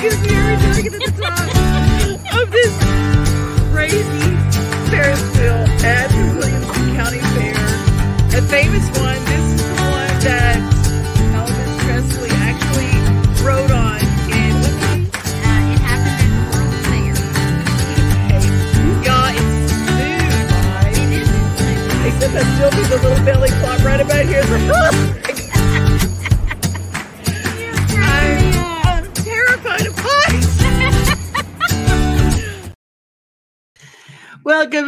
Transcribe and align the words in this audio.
because 0.00 0.20
we 0.20 0.37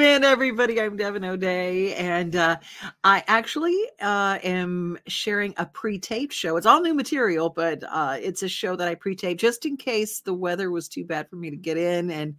Welcome 0.01 0.23
in, 0.23 0.25
everybody. 0.25 0.81
I'm 0.81 0.97
Devin 0.97 1.27
O'Day, 1.27 1.95
and 1.95 2.35
uh, 2.35 2.57
I 3.05 3.23
actually 3.27 3.77
uh, 4.01 4.39
am 4.43 4.99
sharing 5.07 5.53
a 5.59 5.67
pre-taped 5.67 6.33
show. 6.33 6.57
It's 6.57 6.65
all 6.65 6.81
new 6.81 6.95
material, 6.95 7.51
but 7.51 7.85
uh, 7.87 8.17
it's 8.19 8.43
a 8.43 8.49
show 8.49 8.77
that 8.77 8.89
I 8.89 8.95
pre-taped 8.95 9.39
just 9.39 9.67
in 9.67 9.77
case 9.77 10.21
the 10.21 10.33
weather 10.33 10.71
was 10.71 10.89
too 10.89 11.05
bad 11.05 11.29
for 11.29 11.37
me 11.37 11.51
to 11.51 11.57
get 11.57 11.77
in. 11.77 12.11
And 12.11 12.37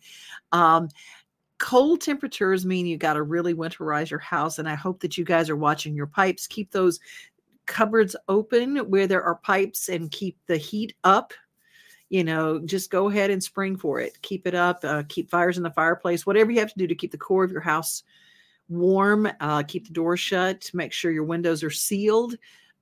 um, 0.51 0.89
cold 1.59 2.01
temperatures 2.01 2.65
mean 2.65 2.87
you 2.87 2.97
got 2.97 3.13
to 3.13 3.21
really 3.21 3.53
winterize 3.53 4.09
your 4.09 4.17
house. 4.17 4.57
And 4.57 4.67
I 4.67 4.73
hope 4.73 4.99
that 5.01 5.15
you 5.15 5.23
guys 5.23 5.47
are 5.47 5.55
watching 5.55 5.93
your 5.93 6.07
pipes. 6.07 6.47
Keep 6.47 6.71
those 6.71 6.99
cupboards 7.67 8.15
open 8.27 8.77
where 8.89 9.05
there 9.05 9.23
are 9.23 9.35
pipes 9.35 9.87
and 9.87 10.09
keep 10.09 10.35
the 10.47 10.57
heat 10.57 10.95
up 11.03 11.31
you 12.11 12.25
know 12.25 12.59
just 12.59 12.91
go 12.91 13.09
ahead 13.09 13.31
and 13.31 13.41
spring 13.41 13.75
for 13.75 13.99
it. 13.99 14.21
Keep 14.21 14.45
it 14.45 14.53
up 14.53 14.83
uh, 14.83 15.03
keep 15.07 15.31
fires 15.31 15.57
in 15.57 15.63
the 15.63 15.71
fireplace 15.71 16.25
whatever 16.25 16.51
you 16.51 16.59
have 16.59 16.71
to 16.73 16.77
do 16.77 16.85
to 16.85 16.93
keep 16.93 17.11
the 17.11 17.17
core 17.17 17.43
of 17.43 17.51
your 17.51 17.61
house 17.61 18.03
warm 18.69 19.27
uh, 19.39 19.63
keep 19.63 19.87
the 19.87 19.93
door 19.93 20.15
shut 20.15 20.69
make 20.73 20.93
sure 20.93 21.11
your 21.11 21.23
windows 21.23 21.63
are 21.63 21.71
sealed 21.71 22.35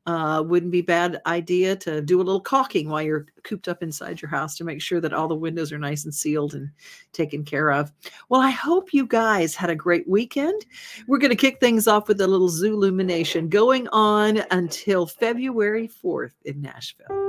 uh, 0.06 0.42
wouldn't 0.42 0.72
be 0.72 0.82
bad 0.82 1.22
idea 1.28 1.76
to 1.76 2.02
do 2.02 2.18
a 2.18 2.24
little 2.24 2.42
caulking 2.42 2.90
while 2.90 3.02
you're 3.02 3.28
cooped 3.44 3.68
up 3.68 3.84
inside 3.84 4.20
your 4.20 4.30
house 4.30 4.58
to 4.58 4.64
make 4.64 4.82
sure 4.82 5.00
that 5.00 5.14
all 5.14 5.28
the 5.28 5.36
windows 5.36 5.72
are 5.72 5.78
nice 5.78 6.06
and 6.06 6.16
sealed 6.16 6.56
and 6.56 6.70
taken 7.14 7.44
care 7.46 7.72
of. 7.72 7.92
Well 8.30 8.42
i 8.42 8.50
hope 8.50 8.94
you 8.94 9.06
guys 9.06 9.54
had 9.54 9.70
a 9.70 9.76
great 9.76 10.10
weekend. 10.10 10.66
We're 11.08 11.20
going 11.20 11.30
to 11.30 11.36
kick 11.36 11.60
things 11.60 11.88
off 11.88 12.08
with 12.08 12.20
a 12.22 12.28
little 12.28 12.50
zoo 12.50 12.74
illumination 12.74 13.50
going 13.50 13.88
on 13.90 14.42
until 14.50 15.06
february 15.06 15.88
4th 16.04 16.34
in 16.46 16.62
nashville 16.62 17.29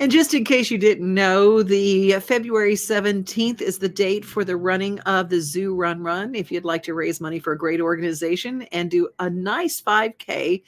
And 0.00 0.10
just 0.10 0.32
in 0.32 0.44
case 0.44 0.70
you 0.70 0.78
didn't 0.78 1.12
know, 1.12 1.62
the 1.62 2.12
February 2.20 2.72
17th 2.72 3.60
is 3.60 3.80
the 3.80 3.88
date 3.90 4.24
for 4.24 4.46
the 4.46 4.56
running 4.56 4.98
of 5.00 5.28
the 5.28 5.42
Zoo 5.42 5.74
Run 5.74 6.02
Run. 6.02 6.34
If 6.34 6.50
you'd 6.50 6.64
like 6.64 6.84
to 6.84 6.94
raise 6.94 7.20
money 7.20 7.38
for 7.38 7.52
a 7.52 7.58
great 7.58 7.82
organization 7.82 8.62
and 8.72 8.90
do 8.90 9.10
a 9.18 9.28
nice 9.28 9.82
5K, 9.82 10.62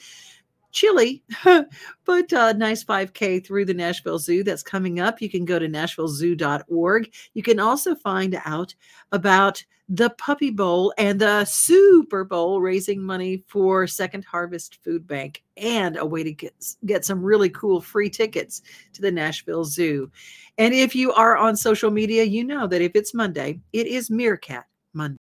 chilly, 0.73 1.23
but 1.45 2.33
a 2.33 2.55
nice 2.55 2.83
5K 2.83 3.47
through 3.47 3.67
the 3.67 3.75
Nashville 3.75 4.19
Zoo 4.19 4.43
that's 4.43 4.63
coming 4.63 4.99
up, 4.99 5.23
you 5.23 5.31
can 5.31 5.45
go 5.45 5.59
to 5.59 5.69
nashvillezoo.org. 5.69 7.13
You 7.35 7.43
can 7.43 7.61
also 7.61 7.95
find 7.95 8.41
out 8.45 8.75
about 9.13 9.65
the 9.89 10.11
Puppy 10.11 10.51
Bowl 10.51 10.95
and 10.97 11.21
the 11.21 11.45
Super 11.45 12.25
Bowl, 12.25 12.61
raising 12.61 13.03
money 13.03 13.45
for 13.47 13.87
Second 13.87 14.25
Harvest 14.25 14.83
Food 14.83 15.07
Bank, 15.07 15.43
and 15.57 15.99
a 15.99 16.07
way 16.07 16.23
to 16.23 16.33
get, 16.33 16.55
get 16.87 17.05
some 17.05 17.23
really 17.23 17.51
cool 17.51 17.81
free 17.81 18.09
tickets 18.09 18.63
to 18.95 19.03
the 19.03 19.13
Nashville 19.13 19.65
Zoo. 19.65 20.11
And 20.57 20.73
if 20.73 20.95
you 20.95 21.13
are 21.13 21.37
on 21.37 21.57
social 21.57 21.91
media, 21.91 22.25
you 22.25 22.43
know 22.45 22.67
that 22.67 22.81
if 22.81 22.93
it's 22.95 23.13
Monday, 23.13 23.61
it 23.73 23.87
is 23.87 24.11
Meerkat 24.11 24.65
Monday. 24.95 25.22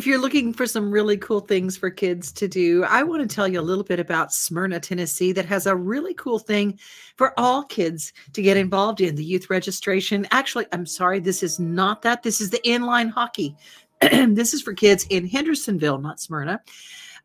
If 0.00 0.06
you're 0.06 0.18
looking 0.18 0.54
for 0.54 0.66
some 0.66 0.90
really 0.90 1.18
cool 1.18 1.40
things 1.40 1.76
for 1.76 1.90
kids 1.90 2.32
to 2.32 2.48
do, 2.48 2.84
I 2.84 3.02
want 3.02 3.20
to 3.20 3.34
tell 3.34 3.46
you 3.46 3.60
a 3.60 3.68
little 3.70 3.84
bit 3.84 4.00
about 4.00 4.32
Smyrna, 4.32 4.80
Tennessee, 4.80 5.30
that 5.32 5.44
has 5.44 5.66
a 5.66 5.76
really 5.76 6.14
cool 6.14 6.38
thing 6.38 6.78
for 7.16 7.38
all 7.38 7.64
kids 7.64 8.14
to 8.32 8.40
get 8.40 8.56
involved 8.56 9.02
in 9.02 9.14
the 9.14 9.22
youth 9.22 9.50
registration. 9.50 10.26
Actually, 10.30 10.64
I'm 10.72 10.86
sorry, 10.86 11.20
this 11.20 11.42
is 11.42 11.60
not 11.60 12.00
that. 12.00 12.22
This 12.22 12.40
is 12.40 12.48
the 12.48 12.62
inline 12.64 13.10
hockey. 13.10 13.54
this 14.00 14.54
is 14.54 14.62
for 14.62 14.72
kids 14.72 15.04
in 15.10 15.28
Hendersonville, 15.28 15.98
not 15.98 16.18
Smyrna. 16.18 16.62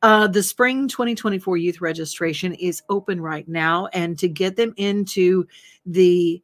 Uh, 0.02 0.28
the 0.28 0.44
spring 0.44 0.90
2024 0.90 1.56
youth 1.56 1.80
registration 1.80 2.56
is 2.56 2.84
open 2.90 3.22
right 3.22 3.48
now. 3.48 3.88
And 3.94 4.20
to 4.20 4.28
get 4.28 4.58
them 4.58 4.74
into 4.76 5.48
the 5.86 6.44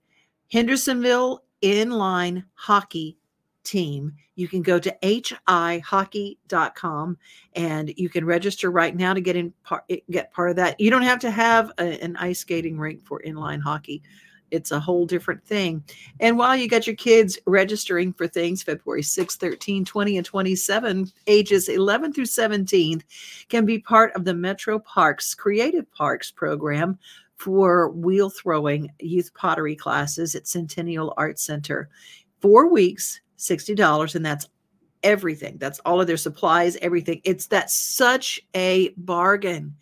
Hendersonville 0.49 1.43
inline 1.61 2.45
hockey 2.53 3.17
team, 3.63 4.13
you 4.35 4.47
can 4.47 4.61
go 4.61 4.79
to 4.79 4.95
hihockey.com 5.03 7.17
and 7.53 7.93
you 7.97 8.09
can 8.09 8.25
register 8.25 8.71
right 8.71 8.95
now 8.95 9.13
to 9.13 9.21
get 9.21 9.35
in 9.35 9.53
part, 9.63 9.83
eh, 9.89 9.97
get 10.09 10.33
part 10.33 10.49
of 10.49 10.55
that. 10.57 10.79
You 10.79 10.89
don't 10.89 11.03
have 11.03 11.19
to 11.19 11.31
have 11.31 11.71
a, 11.77 12.03
an 12.03 12.15
ice 12.17 12.39
skating 12.39 12.79
rink 12.79 13.03
for 13.03 13.21
inline 13.25 13.61
hockey. 13.61 14.01
It's 14.51 14.71
a 14.71 14.79
whole 14.79 15.05
different 15.05 15.43
thing. 15.45 15.83
And 16.19 16.37
while 16.37 16.55
you 16.55 16.67
got 16.67 16.85
your 16.85 16.95
kids 16.95 17.39
registering 17.47 18.13
for 18.13 18.27
things, 18.27 18.61
February 18.61 19.03
6, 19.03 19.37
13, 19.37 19.85
20, 19.85 20.17
and 20.17 20.25
27, 20.25 21.11
ages 21.27 21.69
11 21.69 22.13
through 22.13 22.25
17 22.25 23.01
can 23.47 23.65
be 23.65 23.79
part 23.79 24.13
of 24.13 24.25
the 24.25 24.33
Metro 24.33 24.77
Parks 24.77 25.33
Creative 25.33 25.89
Parks 25.93 26.31
program 26.31 26.99
for 27.37 27.89
wheel 27.89 28.29
throwing 28.29 28.91
youth 28.99 29.33
pottery 29.33 29.75
classes 29.75 30.35
at 30.35 30.47
Centennial 30.47 31.13
Art 31.17 31.39
Center. 31.39 31.89
Four 32.39 32.69
weeks, 32.69 33.21
$60 33.41 34.15
and 34.15 34.25
that's 34.25 34.47
everything 35.03 35.57
that's 35.57 35.79
all 35.79 35.99
of 35.99 36.07
their 36.07 36.17
supplies 36.17 36.77
everything 36.81 37.19
it's 37.23 37.47
that 37.47 37.71
such 37.71 38.39
a 38.55 38.89
bargain 38.97 39.75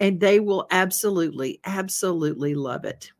and 0.00 0.20
they 0.20 0.40
will 0.40 0.66
absolutely 0.70 1.60
absolutely 1.64 2.54
love 2.54 2.84
it 2.84 3.12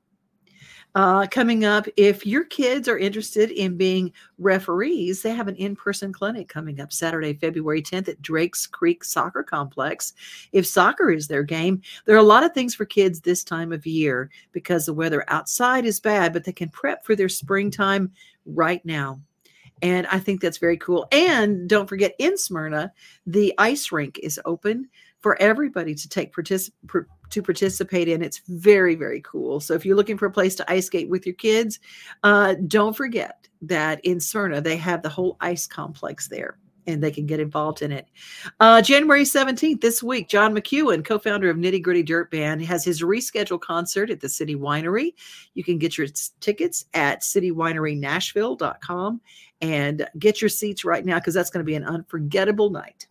Uh, 0.96 1.26
coming 1.26 1.64
up, 1.64 1.88
if 1.96 2.24
your 2.24 2.44
kids 2.44 2.86
are 2.86 2.98
interested 2.98 3.50
in 3.50 3.76
being 3.76 4.12
referees, 4.38 5.22
they 5.22 5.34
have 5.34 5.48
an 5.48 5.56
in 5.56 5.74
person 5.74 6.12
clinic 6.12 6.48
coming 6.48 6.80
up 6.80 6.92
Saturday, 6.92 7.34
February 7.34 7.82
10th 7.82 8.08
at 8.08 8.22
Drake's 8.22 8.64
Creek 8.68 9.02
Soccer 9.02 9.42
Complex. 9.42 10.12
If 10.52 10.68
soccer 10.68 11.10
is 11.10 11.26
their 11.26 11.42
game, 11.42 11.82
there 12.04 12.14
are 12.14 12.20
a 12.20 12.22
lot 12.22 12.44
of 12.44 12.54
things 12.54 12.76
for 12.76 12.84
kids 12.84 13.20
this 13.20 13.42
time 13.42 13.72
of 13.72 13.86
year 13.86 14.30
because 14.52 14.86
the 14.86 14.94
weather 14.94 15.24
outside 15.26 15.84
is 15.84 15.98
bad, 15.98 16.32
but 16.32 16.44
they 16.44 16.52
can 16.52 16.68
prep 16.68 17.04
for 17.04 17.16
their 17.16 17.28
springtime 17.28 18.12
right 18.46 18.84
now. 18.84 19.20
And 19.82 20.06
I 20.06 20.18
think 20.18 20.40
that's 20.40 20.58
very 20.58 20.76
cool. 20.78 21.06
And 21.12 21.68
don't 21.68 21.88
forget, 21.88 22.14
in 22.18 22.38
Smyrna, 22.38 22.92
the 23.26 23.54
ice 23.58 23.92
rink 23.92 24.18
is 24.22 24.40
open 24.44 24.88
for 25.20 25.40
everybody 25.40 25.94
to 25.94 26.08
take 26.08 26.34
particip- 26.34 27.06
to 27.30 27.42
participate 27.42 28.08
in. 28.08 28.22
It's 28.22 28.42
very 28.46 28.94
very 28.94 29.22
cool. 29.22 29.58
So 29.58 29.74
if 29.74 29.84
you're 29.84 29.96
looking 29.96 30.18
for 30.18 30.26
a 30.26 30.30
place 30.30 30.54
to 30.56 30.70
ice 30.70 30.86
skate 30.86 31.08
with 31.08 31.26
your 31.26 31.34
kids, 31.34 31.80
uh, 32.22 32.54
don't 32.68 32.94
forget 32.94 33.48
that 33.62 34.04
in 34.04 34.20
Smyrna 34.20 34.60
they 34.60 34.76
have 34.76 35.02
the 35.02 35.08
whole 35.08 35.36
ice 35.40 35.66
complex 35.66 36.28
there. 36.28 36.58
And 36.86 37.02
they 37.02 37.10
can 37.10 37.26
get 37.26 37.40
involved 37.40 37.82
in 37.82 37.90
it. 37.92 38.08
Uh, 38.60 38.82
January 38.82 39.24
17th, 39.24 39.80
this 39.80 40.02
week, 40.02 40.28
John 40.28 40.54
McEuen, 40.54 41.04
co 41.04 41.18
founder 41.18 41.48
of 41.48 41.56
Nitty 41.56 41.82
Gritty 41.82 42.02
Dirt 42.02 42.30
Band, 42.30 42.62
has 42.62 42.84
his 42.84 43.00
rescheduled 43.02 43.62
concert 43.62 44.10
at 44.10 44.20
the 44.20 44.28
City 44.28 44.54
Winery. 44.54 45.14
You 45.54 45.64
can 45.64 45.78
get 45.78 45.96
your 45.96 46.06
tickets 46.40 46.84
at 46.94 47.22
citywinerynashville.com 47.22 49.20
and 49.60 50.08
get 50.18 50.42
your 50.42 50.50
seats 50.50 50.84
right 50.84 51.04
now 51.04 51.18
because 51.18 51.34
that's 51.34 51.50
going 51.50 51.64
to 51.64 51.64
be 51.64 51.74
an 51.74 51.84
unforgettable 51.84 52.70
night. 52.70 53.06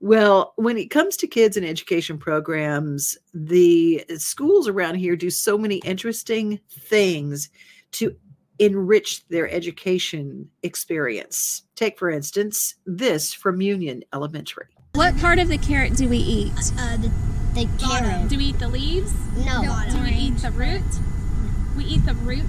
Well, 0.00 0.52
when 0.56 0.76
it 0.76 0.90
comes 0.90 1.16
to 1.16 1.26
kids 1.26 1.56
and 1.56 1.64
education 1.64 2.18
programs, 2.18 3.16
the 3.32 4.04
schools 4.18 4.68
around 4.68 4.96
here 4.96 5.16
do 5.16 5.30
so 5.30 5.56
many 5.56 5.76
interesting 5.78 6.60
things 6.70 7.48
to 7.92 8.14
enrich 8.58 9.26
their 9.28 9.50
education 9.50 10.48
experience. 10.62 11.62
Take, 11.74 11.98
for 11.98 12.10
instance, 12.10 12.74
this 12.86 13.32
from 13.32 13.60
Union 13.60 14.04
Elementary. 14.12 14.66
What 14.94 15.16
part 15.18 15.38
of 15.38 15.48
the 15.48 15.58
carrot 15.58 15.96
do 15.96 16.08
we 16.08 16.18
eat? 16.18 16.52
Uh, 16.78 16.96
the, 16.98 17.10
the 17.54 17.68
carrot. 17.78 18.28
Do 18.28 18.38
we 18.38 18.44
eat 18.44 18.58
the 18.58 18.68
leaves? 18.68 19.12
No. 19.44 19.62
Do 19.90 20.02
we 20.02 20.10
eat 20.10 20.36
the 20.38 20.52
root? 20.52 20.82
We 21.76 21.84
eat 21.84 22.06
the 22.06 22.14
root 22.14 22.44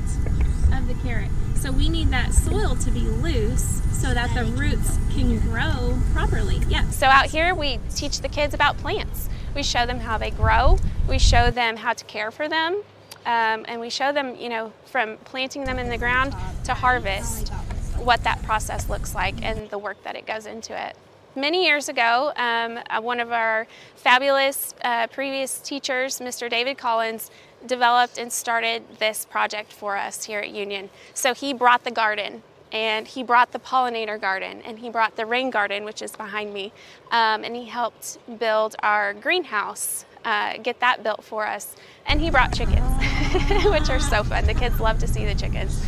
of 0.71 0.87
the 0.87 0.95
carrot. 1.03 1.31
So 1.55 1.71
we 1.71 1.89
need 1.89 2.09
that 2.09 2.33
soil 2.33 2.75
to 2.75 2.91
be 2.91 2.99
loose 2.99 3.81
so 3.91 4.13
that 4.13 4.31
the 4.35 4.45
roots 4.45 4.99
can 5.15 5.39
grow 5.39 5.99
properly. 6.13 6.61
Yeah. 6.67 6.87
So 6.91 7.07
out 7.07 7.25
here, 7.25 7.55
we 7.55 7.79
teach 7.95 8.21
the 8.21 8.29
kids 8.29 8.53
about 8.53 8.77
plants. 8.77 9.27
We 9.55 9.63
show 9.63 9.87
them 9.87 9.99
how 9.99 10.19
they 10.19 10.29
grow. 10.29 10.77
We 11.09 11.17
show 11.17 11.49
them 11.49 11.77
how 11.77 11.93
to 11.93 12.05
care 12.05 12.29
for 12.29 12.47
them, 12.47 12.83
um, 13.25 13.65
and 13.67 13.81
we 13.81 13.89
show 13.89 14.11
them, 14.11 14.35
you 14.35 14.49
know, 14.49 14.71
from 14.85 15.17
planting 15.25 15.63
them 15.63 15.79
in 15.79 15.89
the 15.89 15.97
ground 15.97 16.35
to 16.65 16.73
harvest, 16.73 17.49
what 17.97 18.23
that 18.23 18.41
process 18.43 18.89
looks 18.89 19.15
like 19.15 19.35
and 19.43 19.69
the 19.69 19.77
work 19.77 20.01
that 20.03 20.15
it 20.15 20.25
goes 20.25 20.45
into 20.45 20.79
it. 20.79 20.95
Many 21.35 21.65
years 21.65 21.89
ago, 21.89 22.31
um, 22.37 22.79
uh, 22.89 23.01
one 23.01 23.19
of 23.19 23.31
our 23.31 23.67
fabulous 23.97 24.73
uh, 24.83 25.07
previous 25.07 25.59
teachers, 25.59 26.19
Mr. 26.19 26.49
David 26.49 26.77
Collins, 26.77 27.29
developed 27.65 28.17
and 28.17 28.31
started 28.31 28.83
this 28.99 29.25
project 29.25 29.73
for 29.73 29.97
us 29.97 30.23
here 30.23 30.39
at 30.39 30.51
Union. 30.51 30.89
So 31.13 31.33
he 31.33 31.53
brought 31.53 31.83
the 31.83 31.91
garden 31.91 32.41
and 32.71 33.07
he 33.07 33.21
brought 33.23 33.51
the 33.51 33.59
pollinator 33.59 34.19
garden 34.19 34.61
and 34.63 34.79
he 34.79 34.89
brought 34.89 35.15
the 35.15 35.25
rain 35.25 35.49
garden, 35.49 35.83
which 35.83 36.01
is 36.01 36.15
behind 36.15 36.53
me, 36.53 36.71
um, 37.11 37.43
and 37.43 37.55
he 37.55 37.65
helped 37.65 38.17
build 38.39 38.75
our 38.79 39.13
greenhouse, 39.13 40.05
uh, 40.25 40.57
get 40.57 40.79
that 40.81 41.03
built 41.03 41.23
for 41.23 41.45
us. 41.47 41.75
And 42.07 42.19
he 42.19 42.29
brought 42.29 42.53
chickens, 42.53 42.79
which 43.65 43.89
are 43.89 43.99
so 43.99 44.23
fun. 44.23 44.45
The 44.45 44.53
kids 44.53 44.79
love 44.79 44.99
to 44.99 45.07
see 45.07 45.25
the 45.25 45.35
chickens. 45.35 45.85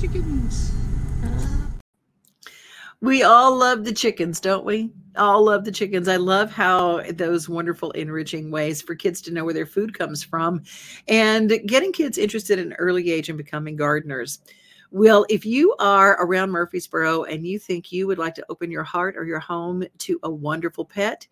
Chickens. 0.00 0.72
We 3.00 3.22
all 3.22 3.54
love 3.54 3.84
the 3.84 3.92
chickens, 3.92 4.40
don't 4.40 4.64
we? 4.64 4.90
All 5.16 5.44
love 5.44 5.64
the 5.64 5.72
chickens. 5.72 6.08
I 6.08 6.16
love 6.16 6.50
how 6.50 7.02
those 7.12 7.48
wonderful, 7.48 7.90
enriching 7.90 8.50
ways 8.50 8.80
for 8.80 8.94
kids 8.94 9.20
to 9.22 9.30
know 9.30 9.44
where 9.44 9.52
their 9.52 9.66
food 9.66 9.96
comes 9.96 10.22
from 10.22 10.62
and 11.06 11.60
getting 11.66 11.92
kids 11.92 12.16
interested 12.16 12.58
in 12.58 12.72
early 12.74 13.12
age 13.12 13.28
and 13.28 13.36
becoming 13.36 13.76
gardeners. 13.76 14.40
Well, 14.90 15.26
if 15.28 15.44
you 15.44 15.74
are 15.78 16.12
around 16.24 16.50
Murfreesboro 16.50 17.24
and 17.24 17.46
you 17.46 17.58
think 17.58 17.92
you 17.92 18.06
would 18.06 18.18
like 18.18 18.34
to 18.36 18.46
open 18.48 18.70
your 18.70 18.84
heart 18.84 19.16
or 19.16 19.24
your 19.24 19.40
home 19.40 19.84
to 19.98 20.18
a 20.22 20.30
wonderful 20.30 20.84
pet, 20.84 21.26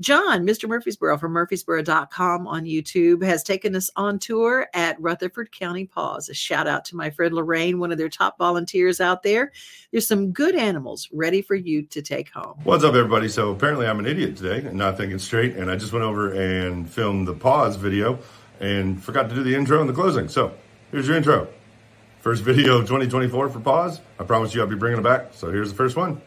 John, 0.00 0.46
Mr. 0.46 0.66
Murfreesboro 0.66 1.18
from 1.18 1.34
Murfreesboro.com 1.34 2.46
on 2.46 2.64
YouTube, 2.64 3.22
has 3.22 3.42
taken 3.42 3.76
us 3.76 3.90
on 3.96 4.18
tour 4.18 4.66
at 4.72 4.98
Rutherford 4.98 5.52
County 5.52 5.84
Paws. 5.84 6.30
A 6.30 6.34
shout 6.34 6.66
out 6.66 6.86
to 6.86 6.96
my 6.96 7.10
friend 7.10 7.34
Lorraine, 7.34 7.78
one 7.78 7.92
of 7.92 7.98
their 7.98 8.08
top 8.08 8.38
volunteers 8.38 8.98
out 8.98 9.22
there. 9.22 9.52
There's 9.92 10.08
some 10.08 10.32
good 10.32 10.54
animals 10.54 11.10
ready 11.12 11.42
for 11.42 11.54
you 11.54 11.82
to 11.82 12.00
take 12.00 12.30
home. 12.30 12.58
What's 12.64 12.82
up, 12.82 12.94
everybody? 12.94 13.28
So 13.28 13.50
apparently, 13.50 13.86
I'm 13.86 13.98
an 13.98 14.06
idiot 14.06 14.38
today 14.38 14.66
and 14.66 14.78
not 14.78 14.96
thinking 14.96 15.18
straight, 15.18 15.56
and 15.56 15.70
I 15.70 15.76
just 15.76 15.92
went 15.92 16.04
over 16.04 16.32
and 16.32 16.88
filmed 16.88 17.28
the 17.28 17.34
Paws 17.34 17.76
video 17.76 18.20
and 18.58 19.02
forgot 19.02 19.28
to 19.28 19.34
do 19.34 19.42
the 19.42 19.54
intro 19.54 19.80
and 19.80 19.88
the 19.88 19.94
closing. 19.94 20.28
So 20.28 20.54
here's 20.92 21.08
your 21.08 21.16
intro. 21.18 21.46
First 22.20 22.42
video 22.42 22.78
of 22.78 22.84
2024 22.84 23.50
for 23.50 23.60
Paws. 23.60 24.00
I 24.18 24.24
promise 24.24 24.54
you 24.54 24.62
I'll 24.62 24.66
be 24.66 24.76
bringing 24.76 25.00
it 25.00 25.04
back. 25.04 25.34
So 25.34 25.50
here's 25.50 25.70
the 25.70 25.76
first 25.76 25.96
one. 25.96 26.22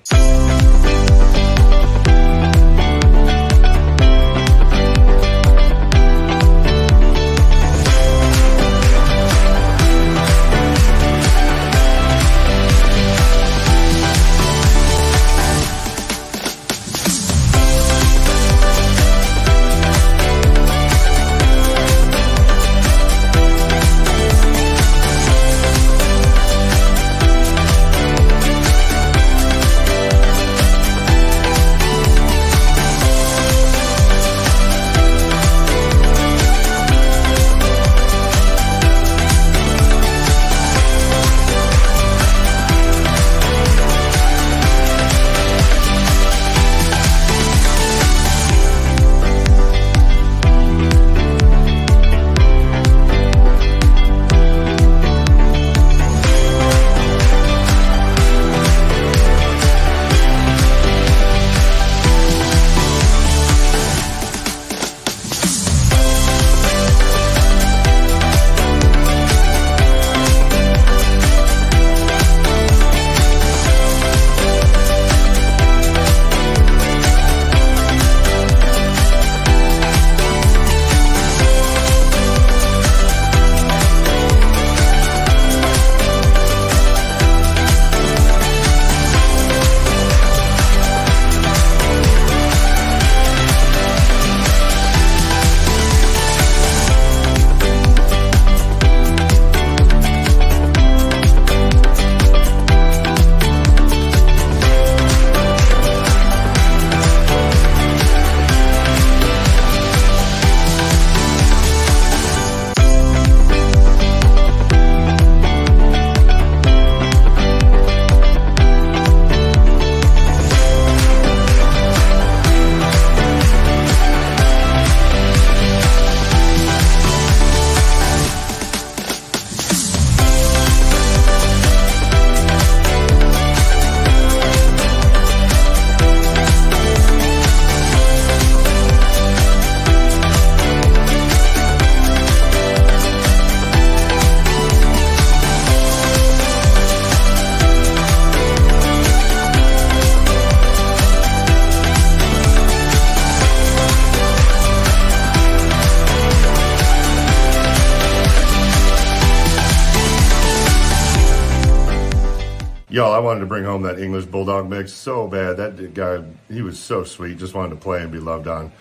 To 163.43 163.47
bring 163.47 163.65
home 163.65 163.81
that 163.81 163.99
English 163.99 164.23
Bulldog 164.25 164.69
mix 164.69 164.93
so 164.93 165.27
bad. 165.27 165.57
That 165.57 165.93
guy, 165.93 166.23
he 166.47 166.61
was 166.61 166.79
so 166.79 167.03
sweet. 167.03 167.37
Just 167.37 167.53
wanted 167.53 167.71
to 167.71 167.75
play 167.75 168.01
and 168.01 168.09
be 168.09 168.19
loved 168.19 168.47
on. 168.47 168.71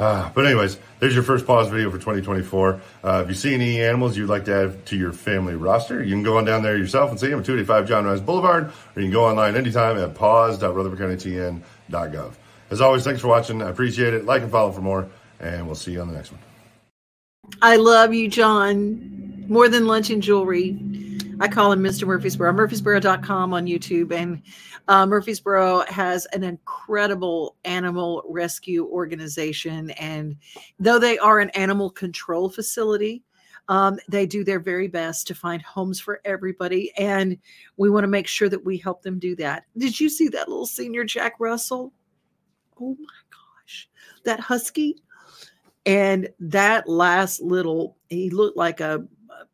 Uh, 0.00 0.28
but 0.34 0.44
anyways, 0.46 0.80
there's 0.98 1.14
your 1.14 1.22
first 1.22 1.46
Paws 1.46 1.68
video 1.68 1.88
for 1.90 1.98
2024. 1.98 2.80
Uh, 3.04 3.20
if 3.22 3.28
you 3.28 3.34
see 3.34 3.54
any 3.54 3.80
animals 3.80 4.16
you'd 4.16 4.28
like 4.28 4.46
to 4.46 4.54
add 4.54 4.84
to 4.86 4.96
your 4.96 5.12
family 5.12 5.54
roster, 5.54 6.02
you 6.02 6.10
can 6.10 6.24
go 6.24 6.38
on 6.38 6.44
down 6.44 6.64
there 6.64 6.76
yourself 6.76 7.08
and 7.10 7.20
see 7.20 7.28
them 7.28 7.38
at 7.38 7.46
285 7.46 7.86
John 7.86 8.04
Rice 8.04 8.18
Boulevard, 8.18 8.72
or 8.96 9.00
you 9.00 9.06
can 9.06 9.12
go 9.12 9.26
online 9.26 9.54
anytime 9.54 9.96
at 9.96 10.12
paws.rutherfordcountytn.gov. 10.16 12.32
As 12.70 12.80
always, 12.80 13.04
thanks 13.04 13.20
for 13.20 13.28
watching. 13.28 13.62
I 13.62 13.70
appreciate 13.70 14.12
it. 14.12 14.24
Like 14.24 14.42
and 14.42 14.50
follow 14.50 14.72
for 14.72 14.80
more, 14.80 15.08
and 15.38 15.66
we'll 15.66 15.76
see 15.76 15.92
you 15.92 16.00
on 16.00 16.08
the 16.08 16.14
next 16.14 16.32
one. 16.32 16.40
I 17.62 17.76
love 17.76 18.12
you, 18.12 18.28
John. 18.28 19.46
More 19.48 19.68
than 19.68 19.86
lunch 19.86 20.10
and 20.10 20.20
jewelry. 20.20 20.76
I 21.40 21.48
call 21.48 21.72
him 21.72 21.82
Mr. 21.82 22.06
Murfreesboro. 22.06 22.52
Murfreesboro.com 22.52 23.54
on 23.54 23.64
YouTube. 23.64 24.12
And 24.12 24.42
uh, 24.88 25.06
Murfreesboro 25.06 25.84
has 25.88 26.26
an 26.26 26.44
incredible 26.44 27.56
animal 27.64 28.22
rescue 28.28 28.86
organization. 28.86 29.90
And 29.92 30.36
though 30.78 30.98
they 30.98 31.16
are 31.16 31.40
an 31.40 31.48
animal 31.50 31.88
control 31.88 32.50
facility, 32.50 33.22
um, 33.68 33.98
they 34.06 34.26
do 34.26 34.44
their 34.44 34.60
very 34.60 34.86
best 34.86 35.26
to 35.28 35.34
find 35.34 35.62
homes 35.62 35.98
for 35.98 36.20
everybody. 36.26 36.92
And 36.98 37.38
we 37.78 37.88
want 37.88 38.04
to 38.04 38.08
make 38.08 38.26
sure 38.26 38.50
that 38.50 38.64
we 38.64 38.76
help 38.76 39.00
them 39.00 39.18
do 39.18 39.34
that. 39.36 39.64
Did 39.78 39.98
you 39.98 40.10
see 40.10 40.28
that 40.28 40.48
little 40.48 40.66
senior 40.66 41.04
Jack 41.04 41.36
Russell? 41.38 41.94
Oh 42.78 42.96
my 43.00 43.06
gosh. 43.30 43.88
That 44.24 44.40
husky. 44.40 44.96
And 45.86 46.28
that 46.38 46.86
last 46.86 47.40
little, 47.40 47.96
he 48.10 48.28
looked 48.28 48.58
like 48.58 48.80
a 48.80 49.06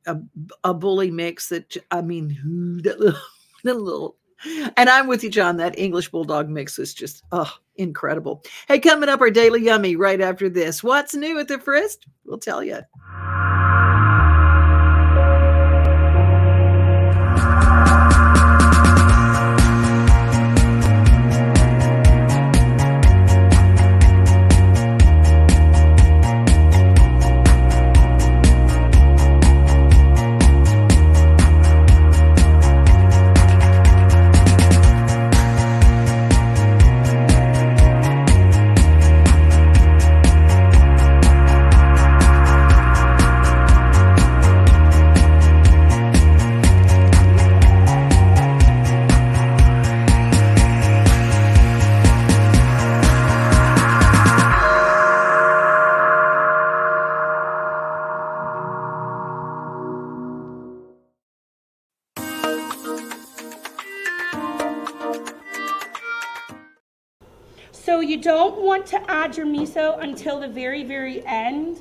a, 0.07 0.19
a 0.65 0.75
bully 0.75 1.11
mix 1.11 1.49
that 1.49 1.77
I 1.91 2.03
mean 2.03 2.81
that 2.83 3.01
little, 3.01 3.21
that 3.65 3.75
little 3.75 4.17
and 4.77 4.89
I'm 4.89 5.07
with 5.07 5.25
you, 5.25 5.31
John. 5.31 5.57
That 5.57 5.79
English 5.79 6.11
Bulldog 6.11 6.49
mix 6.49 6.79
is 6.79 6.95
just 6.95 7.23
oh 7.33 7.53
incredible. 7.77 8.43
Hey, 8.69 8.79
coming 8.79 9.09
up 9.09 9.21
our 9.21 9.31
daily 9.31 9.63
yummy 9.63 9.97
right 9.97 10.21
after 10.21 10.49
this. 10.49 10.83
What's 10.83 11.15
new 11.15 11.39
at 11.39 11.49
the 11.49 11.59
Frist? 11.59 12.07
We'll 12.25 12.39
tell 12.39 12.63
you. 12.63 12.81
So 67.87 68.01
you 68.01 68.21
don't 68.21 68.63
want 68.63 68.85
to 68.87 69.09
add 69.09 69.37
your 69.37 69.47
miso 69.47 70.03
until 70.03 70.41
the 70.41 70.49
very, 70.49 70.83
very 70.83 71.25
end. 71.25 71.81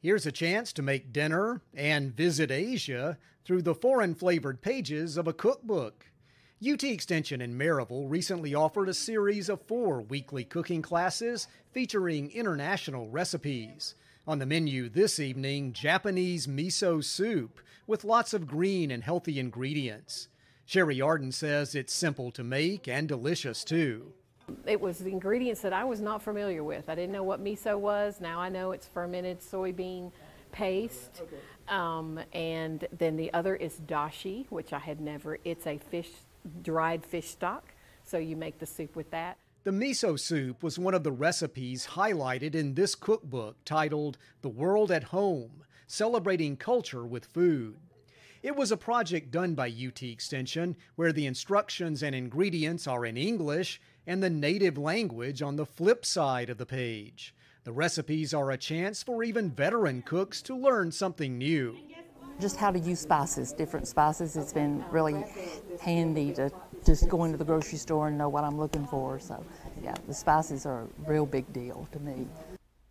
Here's 0.00 0.24
a 0.24 0.32
chance 0.32 0.72
to 0.72 0.80
make 0.80 1.12
dinner 1.12 1.60
and 1.74 2.16
visit 2.16 2.50
Asia 2.50 3.18
through 3.44 3.60
the 3.60 3.74
foreign 3.74 4.14
flavored 4.14 4.62
pages 4.62 5.18
of 5.18 5.28
a 5.28 5.34
cookbook. 5.34 6.06
UT 6.66 6.82
Extension 6.82 7.42
in 7.42 7.58
Maryville 7.58 8.08
recently 8.08 8.54
offered 8.54 8.88
a 8.88 8.94
series 8.94 9.50
of 9.50 9.60
four 9.66 10.00
weekly 10.00 10.42
cooking 10.42 10.80
classes 10.80 11.48
featuring 11.70 12.30
international 12.30 13.10
recipes. 13.10 13.94
On 14.26 14.38
the 14.38 14.46
menu 14.46 14.88
this 14.88 15.20
evening, 15.20 15.74
Japanese 15.74 16.46
miso 16.46 17.04
soup 17.04 17.60
with 17.86 18.04
lots 18.04 18.32
of 18.32 18.46
green 18.46 18.90
and 18.90 19.04
healthy 19.04 19.38
ingredients. 19.38 20.28
Sherry 20.64 21.02
Arden 21.02 21.30
says 21.30 21.74
it's 21.74 21.92
simple 21.92 22.30
to 22.30 22.42
make 22.42 22.88
and 22.88 23.06
delicious 23.06 23.64
too. 23.64 24.14
It 24.66 24.80
was 24.80 24.98
the 24.98 25.10
ingredients 25.10 25.60
that 25.62 25.72
I 25.72 25.84
was 25.84 26.00
not 26.00 26.22
familiar 26.22 26.64
with. 26.64 26.88
I 26.88 26.94
didn't 26.94 27.12
know 27.12 27.22
what 27.22 27.42
miso 27.42 27.78
was. 27.78 28.20
Now 28.20 28.40
I 28.40 28.48
know 28.48 28.72
it's 28.72 28.86
fermented 28.86 29.40
soybean 29.40 30.12
paste. 30.52 31.22
Um, 31.68 32.20
and 32.32 32.86
then 32.96 33.16
the 33.16 33.32
other 33.32 33.56
is 33.56 33.80
dashi, 33.86 34.46
which 34.50 34.72
I 34.72 34.78
had 34.78 35.00
never, 35.00 35.38
it's 35.44 35.66
a 35.66 35.78
fish, 35.78 36.10
dried 36.62 37.04
fish 37.04 37.28
stock. 37.28 37.72
So 38.04 38.18
you 38.18 38.36
make 38.36 38.58
the 38.58 38.66
soup 38.66 38.96
with 38.96 39.10
that. 39.10 39.38
The 39.64 39.70
miso 39.70 40.18
soup 40.18 40.62
was 40.62 40.78
one 40.78 40.92
of 40.92 41.04
the 41.04 41.12
recipes 41.12 41.86
highlighted 41.92 42.56
in 42.56 42.74
this 42.74 42.96
cookbook 42.96 43.56
titled 43.64 44.18
The 44.42 44.48
World 44.48 44.90
at 44.90 45.04
Home 45.04 45.62
Celebrating 45.86 46.56
Culture 46.56 47.06
with 47.06 47.26
Food. 47.26 47.76
It 48.42 48.56
was 48.56 48.72
a 48.72 48.76
project 48.76 49.30
done 49.30 49.54
by 49.54 49.68
UT 49.68 50.02
Extension 50.02 50.74
where 50.96 51.12
the 51.12 51.26
instructions 51.26 52.02
and 52.02 52.12
ingredients 52.12 52.88
are 52.88 53.06
in 53.06 53.16
English 53.16 53.80
and 54.06 54.22
the 54.22 54.30
native 54.30 54.76
language 54.78 55.42
on 55.42 55.56
the 55.56 55.66
flip 55.66 56.04
side 56.04 56.50
of 56.50 56.58
the 56.58 56.66
page. 56.66 57.34
The 57.64 57.72
recipes 57.72 58.34
are 58.34 58.50
a 58.50 58.56
chance 58.56 59.02
for 59.02 59.22
even 59.22 59.50
veteran 59.50 60.02
cooks 60.02 60.42
to 60.42 60.56
learn 60.56 60.90
something 60.90 61.38
new. 61.38 61.76
Just 62.40 62.56
how 62.56 62.72
to 62.72 62.78
use 62.78 62.98
spices, 62.98 63.52
different 63.52 63.86
spices. 63.86 64.36
It's 64.36 64.52
been 64.52 64.84
really 64.90 65.24
handy 65.80 66.32
to 66.32 66.50
just 66.84 67.08
go 67.08 67.24
into 67.24 67.36
the 67.36 67.44
grocery 67.44 67.78
store 67.78 68.08
and 68.08 68.18
know 68.18 68.28
what 68.28 68.42
I'm 68.42 68.58
looking 68.58 68.86
for. 68.86 69.20
So, 69.20 69.44
yeah, 69.82 69.94
the 70.08 70.14
spices 70.14 70.66
are 70.66 70.82
a 70.82 70.88
real 71.06 71.26
big 71.26 71.52
deal 71.52 71.86
to 71.92 72.00
me. 72.00 72.26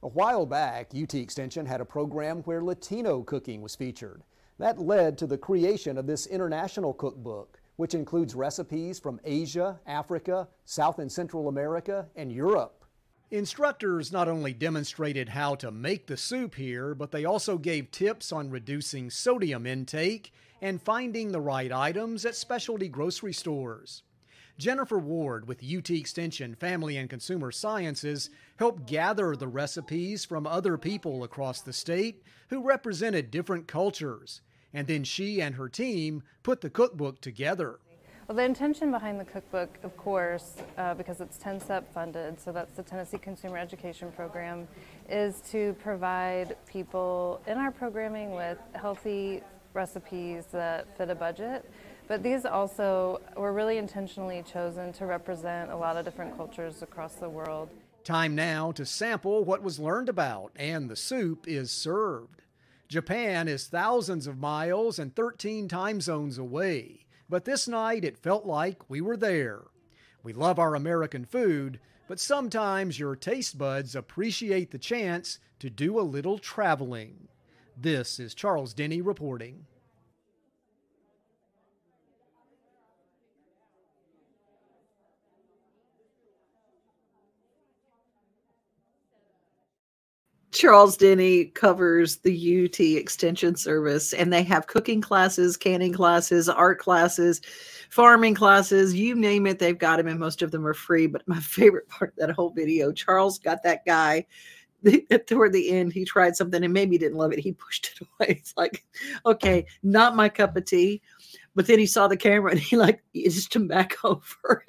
A 0.04 0.08
while 0.08 0.46
back, 0.46 0.92
UT 0.96 1.14
Extension 1.14 1.66
had 1.66 1.82
a 1.82 1.86
program 1.86 2.42
where 2.44 2.64
Latino 2.64 3.22
cooking 3.24 3.62
was 3.62 3.76
featured. 3.76 4.24
That 4.58 4.80
led 4.80 5.18
to 5.18 5.28
the 5.28 5.38
creation 5.38 5.98
of 5.98 6.08
this 6.08 6.28
international 6.28 6.94
cookbook, 6.94 7.61
which 7.82 7.96
includes 7.96 8.36
recipes 8.36 9.00
from 9.00 9.20
Asia, 9.24 9.80
Africa, 9.88 10.48
South 10.66 11.00
and 11.00 11.12
Central 11.12 11.48
America, 11.48 12.06
and 12.16 12.32
Europe. 12.32 12.86
Instructors 13.32 14.12
not 14.12 14.28
only 14.28 14.54
demonstrated 14.54 15.30
how 15.30 15.56
to 15.56 15.72
make 15.72 16.06
the 16.06 16.16
soup 16.16 16.54
here, 16.54 16.94
but 16.94 17.10
they 17.10 17.26
also 17.26 17.58
gave 17.58 17.90
tips 17.90 18.32
on 18.32 18.52
reducing 18.52 19.10
sodium 19.10 19.66
intake 19.66 20.32
and 20.62 20.80
finding 20.80 21.32
the 21.32 21.42
right 21.42 21.72
items 21.72 22.24
at 22.24 22.36
specialty 22.36 22.88
grocery 22.88 23.34
stores. 23.34 24.04
Jennifer 24.60 25.00
Ward 25.00 25.48
with 25.48 25.64
UT 25.64 25.90
Extension 25.90 26.54
Family 26.54 26.98
and 26.98 27.10
Consumer 27.10 27.52
Sciences 27.52 28.30
helped 28.58 28.86
gather 28.86 29.36
the 29.36 29.48
recipes 29.48 30.24
from 30.24 30.46
other 30.46 30.78
people 30.78 31.24
across 31.24 31.62
the 31.62 31.74
state 31.74 32.22
who 32.50 32.62
represented 32.62 33.32
different 33.32 33.68
cultures. 33.68 34.42
And 34.74 34.88
then 34.88 35.04
she 35.04 35.42
and 35.42 35.56
her 35.56 35.70
team 35.70 36.24
put 36.44 36.62
the 36.62 36.70
cookbook 36.70 37.22
together. 37.22 37.80
Well, 38.28 38.38
the 38.38 38.44
intention 38.44 38.92
behind 38.92 39.20
the 39.20 39.26
cookbook, 39.26 39.78
of 39.84 39.98
course, 39.98 40.54
uh, 40.78 40.94
because 40.94 41.20
it's 41.20 41.38
TNCEP 41.38 41.84
funded, 41.94 42.40
so 42.40 42.54
that's 42.54 42.78
the 42.78 42.84
Tennessee 42.84 43.18
Consumer 43.18 43.58
Education 43.58 44.10
Program, 44.14 44.70
is 45.10 45.42
to 45.52 45.76
provide 45.84 46.56
people 46.66 47.42
in 47.46 47.58
our 47.58 47.72
programming 47.72 48.32
with 48.32 48.58
healthy 48.74 49.42
recipes 49.74 50.46
that 50.54 50.96
fit 50.98 51.10
a 51.10 51.16
budget. 51.16 51.70
But 52.08 52.24
these 52.24 52.46
also 52.46 53.22
were 53.36 53.54
really 53.54 53.78
intentionally 53.78 54.44
chosen 54.44 54.94
to 54.94 55.06
represent 55.06 55.72
a 55.72 55.76
lot 55.76 55.98
of 55.98 56.06
different 56.06 56.38
cultures 56.38 56.82
across 56.82 57.16
the 57.16 57.30
world. 57.30 57.70
Time 58.04 58.34
now 58.34 58.72
to 58.74 58.86
sample 58.86 59.44
what 59.44 59.62
was 59.62 59.80
learned 59.80 60.10
about, 60.10 60.52
and 60.56 60.90
the 60.90 60.96
soup 60.96 61.48
is 61.48 61.70
served. 61.70 62.41
Japan 62.92 63.48
is 63.48 63.68
thousands 63.68 64.28
of 64.28 64.38
miles 64.38 65.00
and 65.00 65.16
13 65.16 65.70
time 65.70 66.02
zones 66.02 66.38
away, 66.38 67.06
but 67.30 67.46
this 67.46 67.66
night 67.66 68.04
it 68.04 68.18
felt 68.18 68.46
like 68.46 68.90
we 68.90 69.00
were 69.00 69.16
there. 69.16 69.62
We 70.24 70.34
love 70.34 70.60
our 70.60 70.76
American 70.76 71.24
food, 71.24 71.80
but 72.10 72.20
sometimes 72.20 73.00
your 73.00 73.16
taste 73.16 73.58
buds 73.58 73.96
appreciate 73.96 74.72
the 74.72 74.78
chance 74.78 75.40
to 75.60 75.70
do 75.70 75.98
a 75.98 76.02
little 76.02 76.38
traveling. 76.38 77.30
This 77.78 78.20
is 78.20 78.36
Charles 78.36 78.74
Denny 78.74 79.00
reporting. 79.00 79.68
Charles 90.52 90.98
Denny 90.98 91.46
covers 91.46 92.18
the 92.18 92.66
UT 92.66 92.80
Extension 92.80 93.56
Service, 93.56 94.14
and 94.14 94.32
they 94.32 94.44
have 94.44 94.68
cooking 94.68 95.02
classes, 95.02 95.56
canning 95.56 95.94
classes, 95.94 96.50
art 96.50 96.80
classes, 96.80 97.42
farming 97.90 98.36
classes, 98.36 98.94
you 98.94 99.16
name 99.16 99.48
it, 99.48 99.60
they've 99.60 99.78
got 99.78 99.98
them, 99.98 100.08
and 100.08 100.20
most 100.20 100.42
of 100.42 100.52
them 100.52 100.68
are 100.68 100.74
free. 100.74 101.08
But 101.08 101.28
my 101.28 101.40
favorite 101.42 101.88
part 101.88 102.12
of 102.12 102.16
that 102.18 102.36
whole 102.36 102.52
video, 102.52 102.92
Charles 102.92 103.40
got 103.40 103.64
that 103.64 103.86
guy 103.86 104.26
toward 105.28 105.54
the 105.54 105.70
end. 105.72 105.94
He 105.94 106.06
tried 106.06 106.36
something 106.36 106.64
and 106.64 106.74
maybe 106.74 106.98
didn't 106.98 107.18
love 107.18 107.32
it. 107.32 107.40
He 107.40 107.52
pushed 107.54 107.92
it 107.96 108.08
away. 108.08 108.38
It's 108.40 108.54
like, 108.58 108.84
okay, 109.26 109.66
not 109.84 110.16
my 110.16 110.30
cup 110.30 110.56
of 110.58 110.66
tea. 110.66 111.02
But 111.54 111.68
then 111.68 111.80
he 111.80 111.86
saw 111.86 112.08
the 112.08 112.18
camera 112.18 112.52
and 112.52 112.60
he 112.60 112.78
like 112.78 113.04
just 113.14 113.56
him 113.56 113.68
back 113.68 113.96
over. 114.04 114.66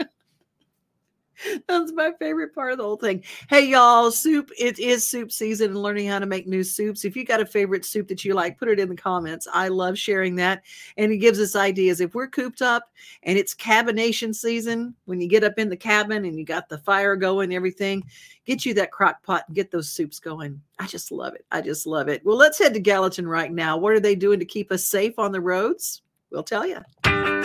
That's 1.69 1.93
my 1.93 2.13
favorite 2.19 2.55
part 2.55 2.73
of 2.73 2.79
the 2.79 2.85
whole 2.85 2.97
thing. 2.97 3.23
Hey, 3.49 3.67
y'all, 3.67 4.11
soup. 4.11 4.51
It 4.59 4.79
is 4.79 5.07
soup 5.07 5.33
season 5.33 5.71
and 5.71 5.83
learning 5.83 6.09
how 6.09 6.19
to 6.19 6.27
make 6.27 6.47
new 6.47 6.65
soups. 6.65 7.05
If 7.05 7.17
you 7.17 7.25
got 7.25 7.41
a 7.41 7.47
favorite 7.47 7.85
soup 7.85 8.09
that 8.09 8.25
you 8.25 8.35
like, 8.35 8.59
put 8.59 8.69
it 8.69 8.81
in 8.81 8.89
the 8.89 8.97
comments. 8.97 9.49
I 9.53 9.69
love 9.69 9.99
sharing 9.99 10.37
that. 10.37 10.63
And 10.97 11.13
it 11.13 11.19
gives 11.19 11.41
us 11.41 11.57
ideas. 11.57 12.01
If 12.01 12.15
we're 12.15 12.29
cooped 12.29 12.63
up 12.63 12.91
and 13.23 13.39
it's 13.39 13.55
cabination 13.55 14.33
season, 14.35 14.95
when 15.05 15.21
you 15.21 15.29
get 15.29 15.45
up 15.45 15.59
in 15.59 15.69
the 15.69 15.77
cabin 15.77 16.25
and 16.25 16.39
you 16.39 16.45
got 16.45 16.69
the 16.69 16.79
fire 16.79 17.17
going 17.17 17.55
everything, 17.55 18.05
get 18.45 18.65
you 18.65 18.75
that 18.75 18.93
crock 18.93 19.23
pot 19.23 19.45
and 19.47 19.57
get 19.57 19.71
those 19.71 19.89
soups 19.89 20.19
going. 20.19 20.61
I 20.79 20.87
just 20.87 21.13
love 21.13 21.35
it. 21.35 21.45
I 21.51 21.61
just 21.61 21.87
love 21.87 22.09
it. 22.09 22.25
Well, 22.25 22.37
let's 22.37 22.59
head 22.59 22.75
to 22.75 22.81
Gallatin 22.81 23.27
right 23.27 23.53
now. 23.53 23.77
What 23.77 23.93
are 23.93 24.01
they 24.01 24.15
doing 24.15 24.39
to 24.39 24.45
keep 24.45 24.73
us 24.73 24.85
safe 24.85 25.19
on 25.19 25.33
the 25.33 25.41
roads? 25.41 26.03
We'll 26.31 26.43
tell 26.43 26.67
you. 26.67 27.42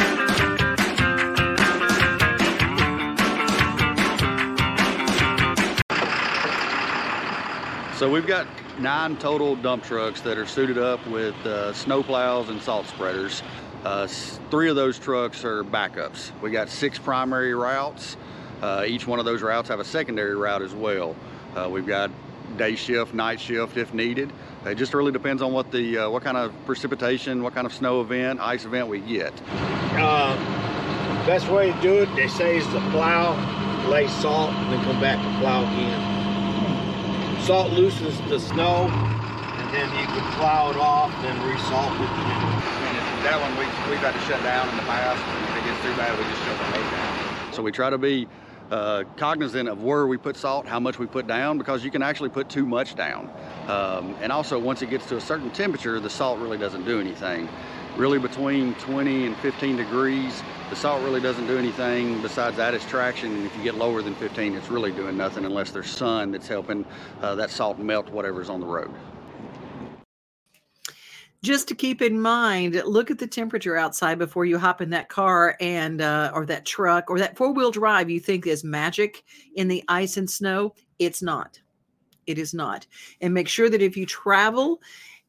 So 7.98 8.08
we've 8.08 8.28
got 8.28 8.46
nine 8.80 9.18
total 9.18 9.56
dump 9.56 9.84
trucks 9.84 10.22
that 10.22 10.38
are 10.38 10.46
suited 10.46 10.78
up 10.78 11.04
with 11.08 11.34
uh, 11.48 11.74
snow 11.74 12.04
plows 12.04 12.50
and 12.50 12.62
salt 12.62 12.86
spreaders. 12.86 13.42
Uh, 13.84 14.06
three 14.52 14.70
of 14.70 14.76
those 14.76 15.00
trucks 15.00 15.44
are 15.44 15.64
backups. 15.64 16.30
We 16.40 16.52
got 16.52 16.70
six 16.70 17.00
primary 17.00 17.56
routes. 17.56 18.16
Uh, 18.62 18.86
each 18.86 19.08
one 19.08 19.18
of 19.18 19.26
those 19.26 19.42
routes 19.42 19.68
have 19.70 19.80
a 19.80 19.84
secondary 19.84 20.36
route 20.36 20.62
as 20.62 20.76
well. 20.76 21.16
Uh, 21.56 21.70
we've 21.72 21.88
got 21.88 22.12
day 22.56 22.76
shift, 22.76 23.16
night 23.16 23.40
shift 23.40 23.78
if 23.78 23.92
needed. 23.96 24.32
It 24.64 24.76
just 24.76 24.94
really 24.94 25.12
depends 25.12 25.42
on 25.42 25.52
what 25.52 25.72
the 25.72 25.98
uh, 25.98 26.10
what 26.12 26.24
kind 26.24 26.38
of 26.38 26.54
precipitation, 26.68 27.42
what 27.42 27.56
kind 27.56 27.66
of 27.66 27.74
snow 27.74 28.02
event, 28.02 28.40
ice 28.40 28.66
event 28.66 28.90
we 28.90 29.00
get. 29.00 29.34
Uh, 29.94 30.36
best 31.26 31.50
way 31.50 31.72
to 31.72 31.82
do 31.82 32.04
it, 32.04 32.16
they 32.16 32.28
say, 32.28 32.58
is 32.58 32.66
to 32.68 32.80
plow, 32.92 33.34
lay 33.90 34.08
salt, 34.08 34.52
and 34.52 34.72
then 34.72 34.84
come 34.84 35.02
back 35.02 35.18
to 35.18 35.40
plow 35.40 35.64
again. 35.64 36.17
Salt 37.48 37.72
loosens 37.72 38.20
the 38.30 38.42
snow, 38.42 38.90
and 38.90 39.74
then 39.74 39.90
you 39.98 40.06
can 40.08 40.34
plow 40.34 40.70
it 40.70 40.76
off, 40.76 41.10
then 41.22 41.34
resalt 41.38 41.96
it. 41.96 42.10
And 42.10 43.24
that 43.24 43.40
one 43.40 43.52
we, 43.54 43.64
we've 43.90 44.02
had 44.02 44.12
to 44.12 44.20
shut 44.28 44.44
down 44.44 44.68
in 44.68 44.76
the 44.76 44.82
past. 44.82 45.24
If 45.50 45.64
it 45.64 45.70
gets 45.70 45.82
too 45.82 45.96
bad, 45.96 46.20
we 46.20 46.26
just 46.26 46.44
shut 46.44 46.58
the 46.58 46.78
road 46.78 46.92
down. 46.92 47.54
So 47.54 47.64
we 47.64 47.72
try 47.72 47.90
to 47.90 47.98
be 47.98 48.28
uh, 48.70 49.06
cognizant 49.16 49.70
of 49.70 49.82
where 49.82 50.08
we 50.08 50.18
put 50.18 50.36
salt, 50.36 50.66
how 50.66 50.82
much 50.82 51.00
we 51.00 51.06
put 51.06 51.26
down, 51.26 51.58
because 51.58 51.86
you 51.86 51.90
can 51.90 52.02
actually 52.02 52.28
put 52.28 52.50
too 52.50 52.66
much 52.66 52.96
down. 52.96 53.32
Um, 53.70 54.18
and 54.20 54.30
also, 54.34 54.60
once 54.60 54.82
it 54.82 54.90
gets 54.90 55.06
to 55.06 55.16
a 55.16 55.22
certain 55.22 55.50
temperature, 55.52 56.02
the 56.02 56.10
salt 56.10 56.40
really 56.40 56.58
doesn't 56.58 56.84
do 56.84 57.00
anything. 57.00 57.48
Really, 57.96 58.20
between 58.20 58.74
20 58.74 59.26
and 59.26 59.38
15 59.38 59.78
degrees, 59.78 60.44
the 60.70 60.76
salt 60.76 61.02
really 61.04 61.22
doesn't 61.22 61.48
do 61.48 61.58
anything 61.58 62.22
besides 62.22 62.60
add 62.60 62.74
its 62.74 62.86
traction. 62.86 63.34
And 63.34 63.46
if 63.46 63.56
you 63.56 63.64
get 63.64 63.76
lower 63.76 64.02
than 64.02 64.16
15, 64.16 64.54
it's 64.54 64.70
really 64.70 64.92
doing 64.92 65.16
nothing 65.16 65.46
unless 65.46 65.72
there's 65.72 65.90
sun 65.90 66.32
that's 66.32 66.48
helping 66.48 66.86
uh, 67.22 67.36
that 67.36 67.50
salt 67.50 67.80
melt 67.80 68.10
whatever's 68.10 68.50
on 68.50 68.60
the 68.60 68.66
road. 68.66 68.92
Just 71.44 71.68
to 71.68 71.76
keep 71.76 72.02
in 72.02 72.20
mind, 72.20 72.82
look 72.86 73.12
at 73.12 73.20
the 73.20 73.28
temperature 73.28 73.78
outside 73.78 74.18
before 74.18 74.46
you 74.46 74.58
hop 74.58 74.82
in 74.82 74.90
that 74.90 75.08
car 75.08 75.56
and 75.62 76.02
uh, 76.02 76.32
or 76.34 76.46
that 76.48 76.66
truck 76.66 77.10
or 77.10 77.20
that 77.20 77.38
four 77.38 77.54
wheel 77.54 77.72
drive 77.72 78.10
you 78.10 78.20
think 78.20 78.48
is 78.48 78.64
magic 78.64 79.24
in 79.56 79.68
the 79.68 79.84
ice 79.88 80.18
and 80.18 80.30
snow. 80.30 80.74
It's 81.00 81.22
not. 81.22 81.62
It 82.26 82.38
is 82.38 82.54
not. 82.54 82.86
And 83.22 83.34
make 83.34 83.48
sure 83.48 83.70
that 83.70 83.82
if 83.82 83.96
you 83.96 84.06
travel 84.06 84.82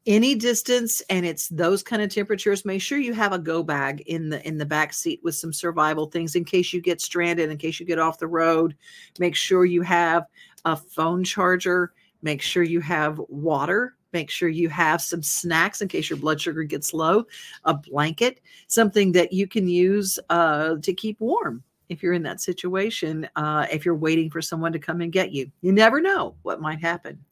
any 0.09 0.35
distance 0.35 1.03
and 1.11 1.27
it's 1.27 1.49
those 1.49 1.83
kind 1.83 2.01
of 2.01 2.09
temperatures 2.09 2.65
make 2.65 2.81
sure 2.81 2.97
you 2.97 3.13
have 3.13 3.35
a 3.35 3.39
go 3.39 3.63
bag 3.63 4.01
in 4.07 4.31
the 4.31 4.45
in 4.49 4.57
the 4.57 4.65
back 4.65 4.95
seat 4.95 5.21
with 5.23 5.35
some 5.35 5.53
survival 5.53 6.07
things 6.07 6.35
in 6.35 6.45
case 6.45 6.73
you 6.73 6.81
get 6.81 7.03
stranded 7.03 7.51
in 7.51 7.59
case 7.59 7.79
you 7.79 7.85
get 7.85 7.99
off 7.99 8.19
the 8.19 8.27
road. 8.27 8.75
Make 9.19 9.37
sure 9.37 9.67
you 9.67 9.83
have 9.83 10.25
a 10.65 10.75
phone 10.75 11.25
charger. 11.25 11.93
Make 12.23 12.41
sure 12.41 12.63
you 12.63 12.81
have 12.81 13.21
water. 13.29 13.97
Make 14.15 14.31
sure 14.31 14.49
you 14.49 14.71
have 14.71 15.03
some 15.03 15.23
snacks 15.23 15.83
in 15.83 15.89
case 15.89 16.09
your 16.09 16.19
blood 16.19 16.41
sugar 16.41 16.63
gets 16.63 16.95
low. 16.95 17.27
A 17.65 17.75
blanket 17.75 18.41
something 18.67 19.13
that 19.13 19.35
you 19.35 19.47
can 19.47 19.69
use 19.69 20.19
uh, 20.31 20.77
to 20.83 20.95
keep 20.95 21.21
warm 21.21 21.63
if 21.91 22.03
you're 22.03 22.15
in 22.15 22.23
that 22.23 22.41
situation 22.41 23.29
uh, 23.37 23.67
if 23.71 23.85
you're 23.85 23.95
waiting 23.95 24.31
for 24.31 24.41
someone 24.41 24.73
to 24.73 24.79
come 24.79 25.03
and 25.03 25.13
get 25.13 25.33
you. 25.33 25.51
You 25.61 25.73
never 25.73 26.01
know 26.01 26.35
what 26.43 26.63
might 26.63 26.81
happen. 26.81 27.23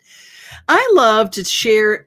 I 0.68 0.92
love 0.94 1.30
to 1.30 1.44
share 1.44 2.06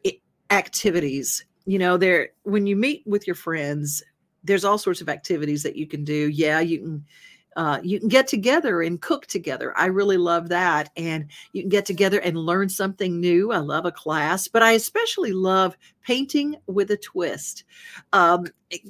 activities 0.50 1.46
you 1.66 1.80
know 1.80 1.98
there 1.98 2.30
when 2.44 2.66
you 2.68 2.76
meet 2.76 3.04
with 3.06 3.28
your 3.28 3.36
friends 3.36 4.04
there's 4.44 4.66
all 4.66 4.78
sorts 4.78 5.02
of 5.02 5.10
activities 5.10 5.64
that 5.64 5.76
you 5.76 5.88
can 5.88 6.04
do 6.04 6.30
yeah 6.30 6.60
you 6.60 6.80
can 6.80 7.06
uh, 7.60 7.80
you 7.84 8.00
can 8.00 8.08
get 8.08 8.28
together 8.28 8.82
and 8.82 9.02
cook 9.02 9.26
together. 9.26 9.78
I 9.78 9.88
really 9.88 10.16
love 10.16 10.48
that. 10.48 10.92
And 10.96 11.30
you 11.52 11.62
can 11.62 11.70
get 11.70 11.86
together 11.86 12.20
and 12.20 12.38
learn 12.38 12.70
something 12.70 13.20
new. 13.20 13.52
I 13.52 13.58
love 13.58 13.86
a 13.86 13.92
class, 13.92 14.48
but 14.48 14.64
I 14.64 14.74
especially 14.74 15.34
love 15.34 15.76
painting 16.02 16.56
with 16.68 16.92
a 16.92 16.96
twist. 16.96 17.66
Um, 18.14 18.46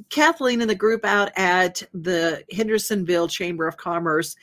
Kathleen 0.10 0.62
and 0.62 0.70
the 0.70 0.76
group 0.76 1.06
out 1.06 1.32
at 1.36 1.82
the 1.94 2.44
Hendersonville 2.52 3.30
Chamber 3.30 3.68
of 3.68 3.78
Commerce 3.78 4.36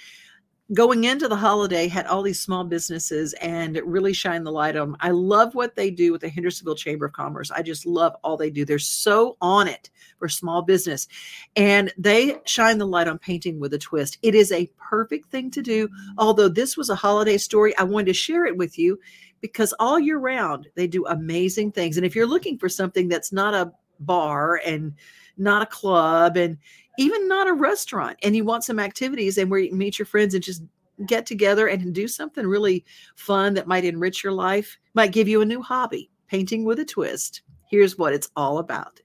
going 0.74 1.04
into 1.04 1.28
the 1.28 1.36
holiday 1.36 1.86
had 1.86 2.06
all 2.06 2.22
these 2.22 2.40
small 2.40 2.64
businesses 2.64 3.34
and 3.34 3.76
it 3.76 3.86
really 3.86 4.12
shine 4.12 4.42
the 4.42 4.50
light 4.50 4.76
on 4.76 4.88
them. 4.88 4.96
I 4.98 5.10
love 5.10 5.54
what 5.54 5.76
they 5.76 5.90
do 5.90 6.10
with 6.10 6.22
the 6.22 6.28
Hendersonville 6.28 6.74
Chamber 6.74 7.06
of 7.06 7.12
Commerce. 7.12 7.52
I 7.52 7.62
just 7.62 7.86
love 7.86 8.16
all 8.24 8.36
they 8.36 8.50
do. 8.50 8.64
They're 8.64 8.80
so 8.80 9.36
on 9.40 9.68
it 9.68 9.90
for 10.18 10.28
small 10.28 10.62
business 10.62 11.06
and 11.54 11.92
they 11.96 12.38
shine 12.46 12.78
the 12.78 12.86
light 12.86 13.06
on 13.06 13.18
painting 13.18 13.60
with 13.60 13.74
a 13.74 13.78
twist. 13.78 14.18
It 14.22 14.34
is 14.34 14.50
a 14.50 14.68
perfect 14.76 15.30
thing 15.30 15.52
to 15.52 15.62
do. 15.62 15.88
Although 16.18 16.48
this 16.48 16.76
was 16.76 16.90
a 16.90 16.96
holiday 16.96 17.38
story, 17.38 17.76
I 17.78 17.84
wanted 17.84 18.06
to 18.06 18.14
share 18.14 18.44
it 18.44 18.56
with 18.56 18.76
you 18.76 18.98
because 19.40 19.72
all 19.78 20.00
year 20.00 20.18
round 20.18 20.66
they 20.74 20.88
do 20.88 21.06
amazing 21.06 21.70
things. 21.72 21.96
And 21.96 22.04
if 22.04 22.16
you're 22.16 22.26
looking 22.26 22.58
for 22.58 22.68
something 22.68 23.06
that's 23.06 23.32
not 23.32 23.54
a 23.54 23.72
bar 24.00 24.60
and 24.66 24.94
not 25.36 25.62
a 25.62 25.66
club 25.66 26.36
and 26.36 26.58
even 26.98 27.28
not 27.28 27.48
a 27.48 27.52
restaurant 27.52 28.18
and 28.22 28.34
you 28.34 28.44
want 28.44 28.64
some 28.64 28.78
activities 28.78 29.38
and 29.38 29.50
where 29.50 29.60
you 29.60 29.72
meet 29.72 29.98
your 29.98 30.06
friends 30.06 30.34
and 30.34 30.42
just 30.42 30.62
get 31.04 31.26
together 31.26 31.66
and 31.66 31.94
do 31.94 32.08
something 32.08 32.46
really 32.46 32.84
fun 33.16 33.54
that 33.54 33.66
might 33.66 33.84
enrich 33.84 34.24
your 34.24 34.32
life, 34.32 34.78
might 34.94 35.12
give 35.12 35.28
you 35.28 35.42
a 35.42 35.46
new 35.46 35.60
hobby, 35.60 36.10
painting 36.28 36.64
with 36.64 36.78
a 36.78 36.84
twist. 36.84 37.42
Here's 37.70 37.98
what 37.98 38.14
it's 38.14 38.30
all 38.36 38.58
about. 38.58 39.00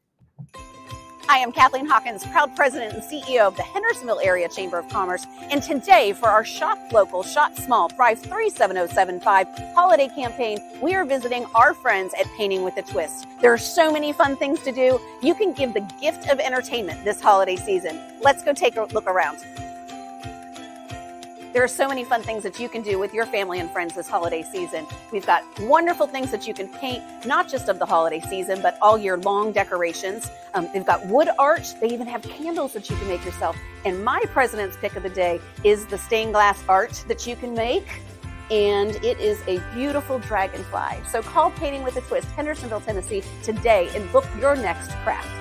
I 1.31 1.37
am 1.37 1.53
Kathleen 1.53 1.85
Hawkins, 1.85 2.25
proud 2.25 2.53
president 2.57 2.93
and 2.93 3.01
CEO 3.01 3.47
of 3.47 3.55
the 3.55 3.63
Hendersonville 3.63 4.19
Area 4.21 4.49
Chamber 4.49 4.77
of 4.77 4.89
Commerce. 4.89 5.25
And 5.49 5.63
today, 5.63 6.11
for 6.11 6.27
our 6.27 6.43
Shop 6.43 6.77
Local, 6.91 7.23
Shop 7.23 7.55
Small, 7.55 7.87
Price 7.87 8.19
37075 8.19 9.47
holiday 9.73 10.09
campaign, 10.09 10.59
we 10.81 10.93
are 10.93 11.05
visiting 11.05 11.45
our 11.55 11.73
friends 11.73 12.13
at 12.19 12.27
Painting 12.35 12.63
with 12.63 12.75
a 12.75 12.81
Twist. 12.81 13.27
There 13.39 13.53
are 13.53 13.57
so 13.57 13.93
many 13.93 14.11
fun 14.11 14.35
things 14.35 14.59
to 14.63 14.73
do. 14.73 14.99
You 15.23 15.33
can 15.33 15.53
give 15.53 15.73
the 15.73 15.89
gift 16.01 16.27
of 16.27 16.41
entertainment 16.41 17.05
this 17.05 17.21
holiday 17.21 17.55
season. 17.55 17.97
Let's 18.21 18.43
go 18.43 18.51
take 18.51 18.75
a 18.75 18.83
look 18.91 19.07
around. 19.07 19.37
There 21.53 21.61
are 21.61 21.67
so 21.67 21.85
many 21.89 22.05
fun 22.05 22.23
things 22.23 22.43
that 22.43 22.61
you 22.61 22.69
can 22.69 22.81
do 22.81 22.97
with 22.97 23.13
your 23.13 23.25
family 23.25 23.59
and 23.59 23.69
friends 23.71 23.93
this 23.93 24.07
holiday 24.07 24.41
season. 24.41 24.87
We've 25.11 25.25
got 25.25 25.43
wonderful 25.59 26.07
things 26.07 26.31
that 26.31 26.47
you 26.47 26.53
can 26.53 26.69
paint, 26.69 27.03
not 27.25 27.49
just 27.49 27.67
of 27.67 27.77
the 27.77 27.85
holiday 27.85 28.21
season, 28.21 28.61
but 28.61 28.77
all 28.81 28.97
year 28.97 29.17
long 29.17 29.51
decorations. 29.51 30.29
Um, 30.53 30.69
they've 30.73 30.85
got 30.85 31.05
wood 31.07 31.27
art. 31.37 31.75
They 31.81 31.87
even 31.87 32.07
have 32.07 32.21
candles 32.21 32.71
that 32.71 32.89
you 32.89 32.95
can 32.95 33.05
make 33.09 33.25
yourself. 33.25 33.57
And 33.83 34.01
my 34.01 34.21
president's 34.27 34.77
pick 34.77 34.95
of 34.95 35.03
the 35.03 35.09
day 35.09 35.41
is 35.65 35.85
the 35.87 35.97
stained 35.97 36.31
glass 36.31 36.63
art 36.69 37.03
that 37.09 37.27
you 37.27 37.35
can 37.35 37.53
make. 37.53 38.01
And 38.49 38.95
it 39.03 39.19
is 39.19 39.41
a 39.45 39.59
beautiful 39.73 40.19
dragonfly. 40.19 41.03
So 41.09 41.21
call 41.21 41.51
Painting 41.51 41.83
with 41.83 41.97
a 41.97 42.01
Twist, 42.01 42.29
Hendersonville, 42.29 42.79
Tennessee 42.79 43.23
today 43.43 43.89
and 43.93 44.09
book 44.13 44.25
your 44.39 44.55
next 44.55 44.91
craft. 45.03 45.40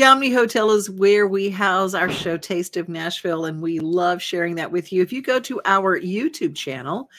The 0.00 0.06
Omni 0.06 0.32
Hotel 0.32 0.70
is 0.70 0.88
where 0.88 1.26
we 1.26 1.50
house 1.50 1.92
our 1.92 2.10
show, 2.10 2.38
Taste 2.38 2.78
of 2.78 2.88
Nashville, 2.88 3.44
and 3.44 3.60
we 3.60 3.80
love 3.80 4.22
sharing 4.22 4.54
that 4.54 4.72
with 4.72 4.94
you. 4.94 5.02
If 5.02 5.12
you 5.12 5.20
go 5.20 5.38
to 5.40 5.60
our 5.66 6.00
YouTube 6.00 6.56
channel 6.56 7.10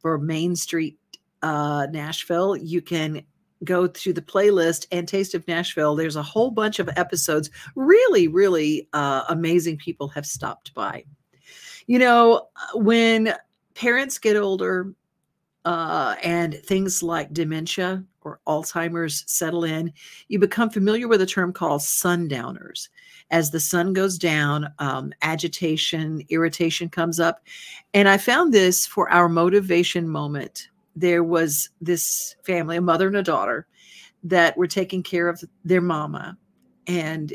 for 0.00 0.18
Main 0.18 0.54
Street 0.54 0.98
uh, 1.40 1.86
Nashville, 1.90 2.54
you 2.54 2.82
can 2.82 3.22
go 3.64 3.86
to 3.86 4.12
the 4.12 4.20
playlist 4.20 4.86
and 4.92 5.08
Taste 5.08 5.32
of 5.32 5.48
Nashville. 5.48 5.96
There's 5.96 6.16
a 6.16 6.22
whole 6.22 6.50
bunch 6.50 6.78
of 6.78 6.90
episodes. 6.96 7.48
Really, 7.74 8.28
really 8.28 8.86
uh, 8.92 9.22
amazing 9.30 9.78
people 9.78 10.08
have 10.08 10.26
stopped 10.26 10.74
by. 10.74 11.04
You 11.86 11.98
know, 11.98 12.48
when 12.74 13.32
parents 13.74 14.18
get 14.18 14.36
older 14.36 14.92
uh, 15.66 16.14
and 16.22 16.54
things 16.54 17.02
like 17.02 17.32
dementia 17.32 18.02
or 18.22 18.40
Alzheimer's 18.46 19.24
settle 19.26 19.64
in, 19.64 19.92
you 20.28 20.38
become 20.38 20.70
familiar 20.70 21.08
with 21.08 21.20
a 21.20 21.26
term 21.26 21.52
called 21.52 21.82
sundowners. 21.82 22.88
As 23.32 23.50
the 23.50 23.58
sun 23.58 23.92
goes 23.92 24.16
down, 24.16 24.72
um, 24.78 25.12
agitation, 25.22 26.22
irritation 26.28 26.88
comes 26.88 27.18
up. 27.18 27.40
And 27.94 28.08
I 28.08 28.16
found 28.16 28.54
this 28.54 28.86
for 28.86 29.10
our 29.10 29.28
motivation 29.28 30.08
moment. 30.08 30.68
There 30.94 31.24
was 31.24 31.68
this 31.80 32.36
family, 32.44 32.76
a 32.76 32.80
mother 32.80 33.08
and 33.08 33.16
a 33.16 33.22
daughter, 33.22 33.66
that 34.22 34.56
were 34.56 34.68
taking 34.68 35.02
care 35.02 35.28
of 35.28 35.42
their 35.64 35.80
mama. 35.80 36.38
And 36.86 37.34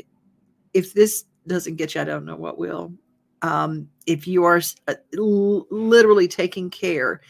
if 0.72 0.94
this 0.94 1.26
doesn't 1.46 1.76
get 1.76 1.94
you, 1.94 2.00
I 2.00 2.04
don't 2.04 2.24
know 2.24 2.36
what 2.36 2.58
will. 2.58 2.94
Um, 3.42 3.90
if 4.06 4.26
you 4.26 4.44
are 4.44 4.62
uh, 4.88 4.94
literally 5.12 6.28
taking 6.28 6.70
care 6.70 7.20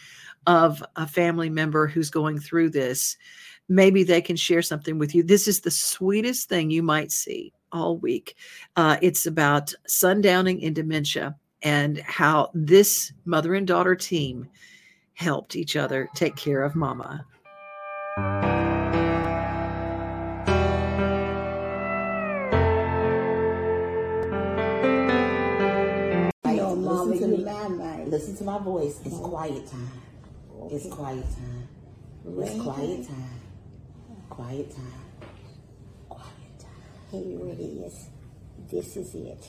of 0.47 0.83
a 0.97 1.07
family 1.07 1.51
member 1.51 1.87
who's 1.87 2.11
going 2.11 2.39
through 2.39 2.71
this, 2.71 3.17
maybe 3.69 4.03
they 4.03 4.21
can 4.21 4.37
share 4.37 4.63
something 4.63 4.99
with 4.99 5.15
you. 5.15 5.23
This 5.23 5.49
is 5.49 5.61
the 5.61 5.71
sweetest 5.71 6.49
thing 6.49 6.71
you 6.71 6.83
might 6.83 7.13
see 7.13 7.53
all 7.73 7.97
week. 7.99 8.37
Uh, 8.77 8.97
it's 9.03 9.27
about 9.27 9.73
sundowning 9.89 10.61
in 10.61 10.75
dementia 10.75 11.37
and 11.63 11.99
how 12.01 12.51
this 12.55 13.13
mother 13.25 13.55
and 13.55 13.67
daughter 13.67 13.95
team 13.95 14.49
helped 15.15 15.57
each 15.57 15.77
other 15.77 16.09
take 16.15 16.37
care 16.37 16.63
of 16.63 16.75
mama. 16.75 17.25
No, 26.45 26.77
Mama, 26.77 27.05
listen 27.05 27.37
to 27.37 27.45
my 27.45 28.05
Listen 28.05 28.37
to 28.37 28.45
my 28.45 28.59
voice. 28.59 29.01
It's 29.05 29.17
quiet 29.19 29.67
time. 29.67 29.91
It's 30.71 30.87
quiet 30.89 31.25
time. 31.25 31.69
It's 32.25 32.63
quiet 32.63 33.07
time. 33.09 33.41
Quiet 34.31 34.71
time. 34.75 35.03
Quiet 36.09 36.59
time. 36.59 36.71
Here 37.11 37.47
it 37.49 37.61
is. 37.61 38.09
This 38.71 38.97
is 38.97 39.15
it. 39.15 39.41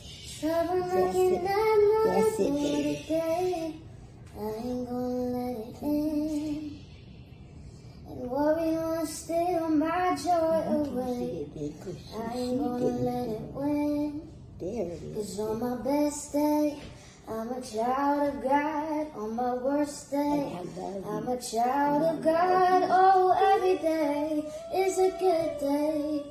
That's 0.42 1.16
it. 1.16 1.44
That's 1.44 2.40
it, 2.40 2.54
baby. 3.08 3.82
I 4.36 4.42
ain't 4.42 4.90
gonna 4.90 5.08
let 5.08 5.58
it 5.68 5.82
in. 5.84 6.80
And 8.08 8.30
worry 8.30 8.72
won't 8.76 9.08
steal 9.08 9.70
my 9.70 10.16
joy 10.16 10.30
away. 10.30 11.48
I 11.56 12.38
ain't 12.38 12.60
gonna 12.60 12.86
let 12.86 13.30
it 13.30 13.42
win. 13.54 14.22
There 14.60 14.88
it 14.88 15.04
is. 15.04 15.16
Cause 15.16 15.40
on 15.40 15.60
my 15.60 15.76
best 15.84 16.34
day, 16.34 16.80
I'm 17.28 17.50
a 17.52 17.62
child 17.62 18.36
of 18.36 18.44
God. 18.44 19.08
On 19.16 19.36
my 19.36 19.54
worst 19.54 20.12
day, 20.12 20.58
I'm 21.08 21.28
a 21.28 21.42
child 21.42 22.04
of 22.04 22.24
God. 22.24 22.84
Oh, 22.90 23.56
every 23.56 23.78
day 23.78 24.44
is 24.76 24.98
a 25.00 25.10
good 25.12 25.58
day. 25.60 26.26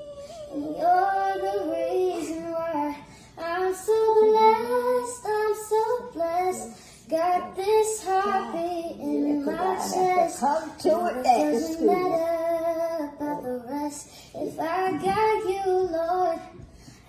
And 0.52 0.64
you're 0.76 1.34
the 1.40 1.72
reason 1.72 2.52
why 2.52 2.96
I'm 3.38 3.74
so 3.74 4.20
blessed. 4.20 5.26
I'm 5.26 5.54
so 5.68 6.10
blessed. 6.12 7.08
Got 7.08 7.56
this 7.56 8.04
heartbeat 8.04 9.00
in 9.00 9.44
my 9.46 9.76
chest. 9.76 10.40
Come 10.40 10.72
to 10.80 11.06
it, 11.06 11.24
doesn't 11.24 11.86
matter 11.86 13.10
about 13.16 13.42
the 13.42 13.64
rest. 13.66 14.10
If 14.34 14.60
I 14.60 14.92
got 14.92 15.48
you, 15.48 15.72
Lord, 15.90 16.38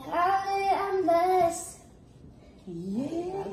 how 0.06 0.42
I'm 0.72 1.04
blessed. 1.04 1.80
Yeah. 2.66 3.44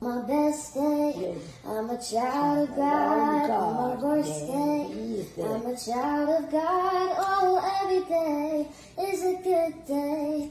My 0.00 0.17
best 0.28 0.74
day, 0.74 1.36
I'm 1.66 1.88
a 1.88 1.96
child 2.02 2.68
of 2.68 2.76
God. 2.76 3.48
My 3.48 3.94
worst 3.96 4.46
day, 4.46 5.24
I'm 5.42 5.64
a 5.64 5.74
child 5.74 6.28
of 6.28 6.52
God. 6.52 7.16
Oh, 7.18 7.80
every 7.80 8.04
day 8.04 8.68
is 9.08 9.22
a 9.24 9.36
good 9.42 9.86
day. 9.86 10.50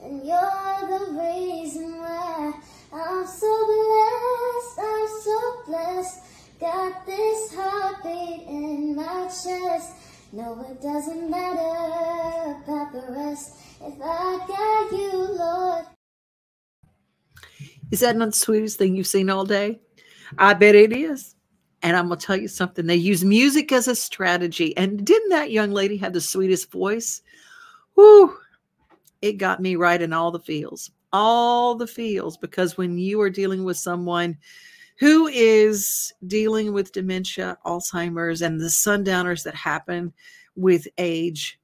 And 0.00 0.24
you're 0.24 0.80
the 0.94 1.04
reason 1.18 1.98
why 1.98 2.52
I'm 2.92 3.26
so 3.26 3.52
blessed. 3.66 4.78
I'm 4.78 5.08
so 5.24 5.38
blessed. 5.66 6.20
Got 6.60 7.04
this 7.04 7.54
heartbeat 7.56 8.46
in 8.46 8.94
my 8.94 9.24
chest. 9.24 9.96
No, 10.32 10.64
it 10.70 10.80
doesn't 10.80 11.28
matter 11.28 12.62
about 12.62 12.92
the 12.92 13.04
rest. 13.10 13.56
If 13.80 14.00
I 14.00 14.38
got 14.46 14.92
you, 14.92 15.18
Lord. 15.36 15.95
Is 17.90 18.00
that 18.00 18.16
not 18.16 18.26
the 18.26 18.32
sweetest 18.32 18.78
thing 18.78 18.96
you've 18.96 19.06
seen 19.06 19.30
all 19.30 19.44
day? 19.44 19.80
I 20.38 20.54
bet 20.54 20.74
it 20.74 20.92
is. 20.92 21.34
And 21.82 21.96
I'm 21.96 22.08
going 22.08 22.18
to 22.18 22.26
tell 22.26 22.36
you 22.36 22.48
something. 22.48 22.86
They 22.86 22.96
use 22.96 23.24
music 23.24 23.70
as 23.70 23.86
a 23.86 23.94
strategy. 23.94 24.76
And 24.76 25.04
didn't 25.04 25.28
that 25.28 25.52
young 25.52 25.70
lady 25.70 25.96
have 25.98 26.12
the 26.12 26.20
sweetest 26.20 26.72
voice? 26.72 27.22
Whew. 27.94 28.36
It 29.22 29.34
got 29.34 29.60
me 29.60 29.76
right 29.76 30.00
in 30.00 30.12
all 30.12 30.30
the 30.30 30.40
feels, 30.40 30.90
all 31.12 31.74
the 31.74 31.86
feels. 31.86 32.36
Because 32.36 32.76
when 32.76 32.98
you 32.98 33.20
are 33.20 33.30
dealing 33.30 33.64
with 33.64 33.76
someone 33.76 34.36
who 34.98 35.26
is 35.28 36.12
dealing 36.26 36.72
with 36.72 36.92
dementia, 36.92 37.58
Alzheimer's, 37.64 38.42
and 38.42 38.60
the 38.60 38.70
sundowners 38.70 39.42
that 39.44 39.54
happen 39.54 40.12
with 40.56 40.88
age, 40.98 41.60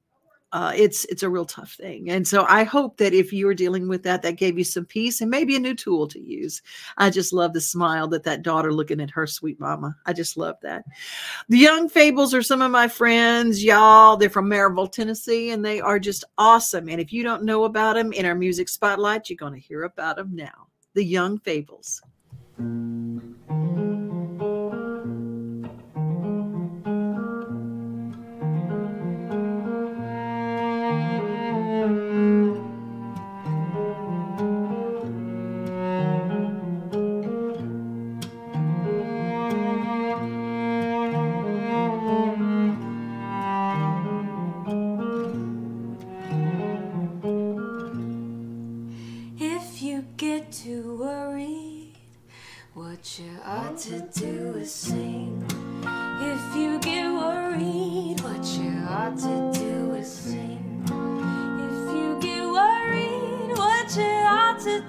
uh, 0.53 0.71
it's 0.75 1.03
it's 1.05 1.23
a 1.23 1.29
real 1.29 1.45
tough 1.45 1.73
thing. 1.73 2.11
And 2.11 2.27
so 2.27 2.45
I 2.47 2.63
hope 2.63 2.97
that 2.97 3.13
if 3.13 3.33
you're 3.33 3.55
dealing 3.55 3.87
with 3.87 4.03
that, 4.03 4.21
that 4.21 4.37
gave 4.37 4.55
you 4.55 4.63
some 4.63 4.85
peace 4.85 5.19
and 5.19 5.31
maybe 5.31 5.55
a 5.55 5.59
new 5.59 5.73
tool 5.73 6.07
to 6.07 6.19
use. 6.19 6.61
I 6.97 7.09
just 7.09 7.33
love 7.33 7.53
the 7.53 7.61
smile 7.61 8.07
that 8.09 8.23
that 8.23 8.43
daughter 8.43 8.71
looking 8.71 9.01
at 9.01 9.09
her 9.09 9.25
sweet 9.25 9.59
mama. 9.59 9.95
I 10.05 10.13
just 10.13 10.37
love 10.37 10.55
that. 10.61 10.85
The 11.49 11.57
Young 11.57 11.89
Fables 11.89 12.35
are 12.35 12.43
some 12.43 12.61
of 12.61 12.71
my 12.71 12.87
friends, 12.87 13.63
y'all. 13.63 14.15
They're 14.15 14.29
from 14.29 14.47
Maryville, 14.47 14.91
Tennessee, 14.91 15.49
and 15.49 15.65
they 15.65 15.81
are 15.81 15.97
just 15.97 16.23
awesome. 16.37 16.87
And 16.87 17.01
if 17.01 17.11
you 17.11 17.23
don't 17.23 17.43
know 17.43 17.63
about 17.63 17.95
them 17.95 18.13
in 18.13 18.25
our 18.25 18.35
music 18.35 18.69
spotlight, 18.69 19.29
you're 19.29 19.37
going 19.37 19.53
to 19.53 19.59
hear 19.59 19.83
about 19.83 20.17
them 20.17 20.35
now. 20.35 20.67
The 20.93 21.03
Young 21.03 21.39
Fables. 21.39 21.99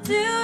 Do 0.04 0.43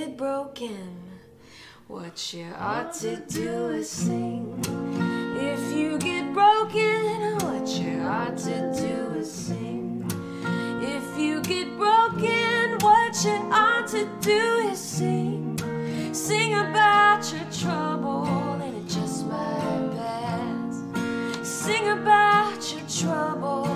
Get 0.00 0.16
broken, 0.16 0.96
what 1.86 2.32
you 2.32 2.46
ought 2.58 2.94
to 3.00 3.16
do 3.16 3.68
is 3.68 3.90
sing. 3.90 4.58
If 5.36 5.76
you 5.76 5.98
get 5.98 6.32
broken, 6.32 7.36
what 7.40 7.68
you 7.68 8.00
ought 8.00 8.38
to 8.38 8.72
do 8.80 9.18
is 9.18 9.30
sing. 9.30 10.10
If 10.80 11.18
you 11.18 11.42
get 11.42 11.76
broken, 11.76 12.78
what 12.80 13.22
you 13.22 13.36
ought 13.52 13.88
to 13.88 14.08
do 14.22 14.70
is 14.70 14.78
sing. 14.78 15.58
Sing 16.14 16.54
about 16.54 17.30
your 17.30 17.44
trouble 17.52 18.24
and 18.26 18.74
it 18.74 18.88
just 18.88 19.26
might 19.26 19.90
pass. 19.98 21.46
Sing 21.46 21.88
about 21.90 22.72
your 22.72 22.88
trouble 22.88 23.69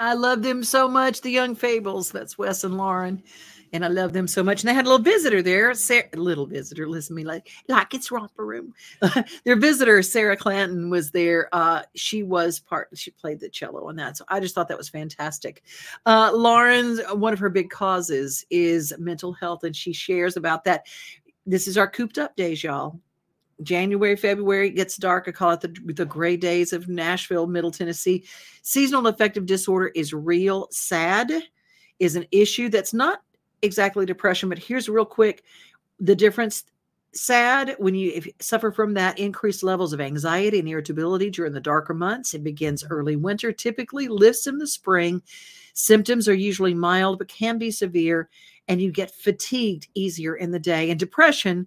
I 0.00 0.14
love 0.14 0.42
them 0.42 0.62
so 0.62 0.88
much. 0.88 1.20
The 1.20 1.30
Young 1.30 1.54
Fables. 1.54 2.10
That's 2.10 2.38
Wes 2.38 2.64
and 2.64 2.76
Lauren. 2.76 3.22
And 3.72 3.84
I 3.84 3.88
love 3.88 4.14
them 4.14 4.26
so 4.26 4.42
much. 4.42 4.62
And 4.62 4.68
they 4.68 4.74
had 4.74 4.86
a 4.86 4.88
little 4.88 5.04
visitor 5.04 5.42
there. 5.42 5.74
Sarah, 5.74 6.08
little 6.14 6.46
visitor. 6.46 6.88
Listen 6.88 7.14
to 7.14 7.20
me 7.20 7.24
like, 7.24 7.50
like 7.68 7.92
it's 7.92 8.10
romper 8.10 8.46
room. 8.46 8.72
Their 9.44 9.56
visitor, 9.56 10.02
Sarah 10.02 10.36
Clanton, 10.36 10.88
was 10.88 11.10
there. 11.10 11.48
Uh, 11.52 11.82
she 11.94 12.22
was 12.22 12.60
part, 12.60 12.88
she 12.94 13.10
played 13.10 13.40
the 13.40 13.48
cello 13.50 13.88
on 13.88 13.96
that. 13.96 14.16
So 14.16 14.24
I 14.28 14.40
just 14.40 14.54
thought 14.54 14.68
that 14.68 14.78
was 14.78 14.88
fantastic. 14.88 15.62
Uh, 16.06 16.30
Lauren's, 16.32 17.00
one 17.12 17.34
of 17.34 17.38
her 17.40 17.50
big 17.50 17.68
causes 17.68 18.46
is 18.48 18.94
mental 18.98 19.32
health. 19.34 19.64
And 19.64 19.76
she 19.76 19.92
shares 19.92 20.36
about 20.38 20.64
that. 20.64 20.86
This 21.44 21.68
is 21.68 21.76
our 21.76 21.90
cooped 21.90 22.18
up 22.18 22.36
days, 22.36 22.62
y'all. 22.62 22.98
January, 23.62 24.16
February, 24.16 24.68
it 24.68 24.76
gets 24.76 24.96
dark. 24.96 25.26
I 25.26 25.32
call 25.32 25.52
it 25.52 25.60
the, 25.60 25.92
the 25.92 26.04
gray 26.04 26.36
days 26.36 26.72
of 26.72 26.88
Nashville, 26.88 27.46
Middle 27.46 27.70
Tennessee. 27.70 28.24
Seasonal 28.62 29.06
affective 29.06 29.46
disorder 29.46 29.88
is 29.94 30.12
real. 30.12 30.68
SAD 30.70 31.32
is 31.98 32.16
an 32.16 32.26
issue 32.30 32.68
that's 32.68 32.94
not 32.94 33.22
exactly 33.62 34.06
depression, 34.06 34.48
but 34.48 34.58
here's 34.58 34.88
real 34.88 35.04
quick 35.04 35.42
the 36.00 36.14
difference. 36.14 36.64
SAD, 37.14 37.74
when 37.78 37.94
you 37.94 38.12
you 38.12 38.32
suffer 38.38 38.70
from 38.70 38.94
that 38.94 39.18
increased 39.18 39.62
levels 39.62 39.92
of 39.92 40.00
anxiety 40.00 40.58
and 40.58 40.68
irritability 40.68 41.30
during 41.30 41.54
the 41.54 41.60
darker 41.60 41.94
months, 41.94 42.34
it 42.34 42.44
begins 42.44 42.84
early 42.90 43.16
winter, 43.16 43.50
typically 43.50 44.08
lifts 44.08 44.46
in 44.46 44.58
the 44.58 44.66
spring. 44.66 45.22
Symptoms 45.72 46.28
are 46.28 46.34
usually 46.34 46.74
mild, 46.74 47.18
but 47.18 47.28
can 47.28 47.56
be 47.56 47.70
severe, 47.70 48.28
and 48.68 48.80
you 48.80 48.92
get 48.92 49.10
fatigued 49.10 49.88
easier 49.94 50.36
in 50.36 50.50
the 50.50 50.58
day. 50.58 50.90
And 50.90 51.00
depression 51.00 51.66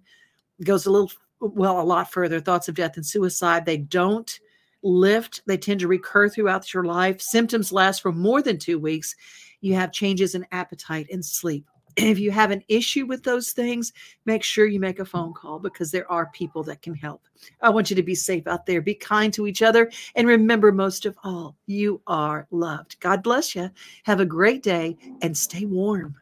goes 0.64 0.86
a 0.86 0.90
little 0.90 1.10
well 1.42 1.80
a 1.80 1.82
lot 1.82 2.10
further 2.10 2.40
thoughts 2.40 2.68
of 2.68 2.74
death 2.74 2.96
and 2.96 3.04
suicide. 3.04 3.66
They 3.66 3.78
don't 3.78 4.40
lift 4.82 5.42
they 5.46 5.56
tend 5.56 5.80
to 5.80 5.88
recur 5.88 6.28
throughout 6.28 6.72
your 6.72 6.84
life. 6.84 7.20
Symptoms 7.20 7.72
last 7.72 8.02
for 8.02 8.12
more 8.12 8.42
than 8.42 8.58
two 8.58 8.78
weeks. 8.78 9.14
You 9.60 9.74
have 9.74 9.92
changes 9.92 10.34
in 10.34 10.46
appetite 10.50 11.06
and 11.10 11.24
sleep. 11.24 11.66
If 11.96 12.18
you 12.18 12.30
have 12.30 12.50
an 12.50 12.62
issue 12.68 13.04
with 13.04 13.22
those 13.22 13.52
things 13.52 13.92
make 14.24 14.42
sure 14.42 14.64
you 14.66 14.80
make 14.80 14.98
a 14.98 15.04
phone 15.04 15.34
call 15.34 15.58
because 15.58 15.90
there 15.90 16.10
are 16.10 16.30
people 16.32 16.62
that 16.64 16.80
can 16.80 16.94
help. 16.94 17.22
I 17.60 17.68
want 17.68 17.90
you 17.90 17.96
to 17.96 18.02
be 18.02 18.14
safe 18.14 18.46
out 18.46 18.64
there. 18.64 18.80
Be 18.80 18.94
kind 18.94 19.32
to 19.34 19.46
each 19.46 19.62
other. 19.62 19.90
And 20.16 20.26
remember 20.26 20.72
most 20.72 21.04
of 21.04 21.18
all 21.22 21.56
you 21.66 22.00
are 22.06 22.46
loved. 22.50 22.98
God 23.00 23.22
bless 23.22 23.54
you 23.54 23.70
have 24.04 24.20
a 24.20 24.24
great 24.24 24.62
day 24.62 24.96
and 25.20 25.36
stay 25.36 25.66
warm. 25.66 26.16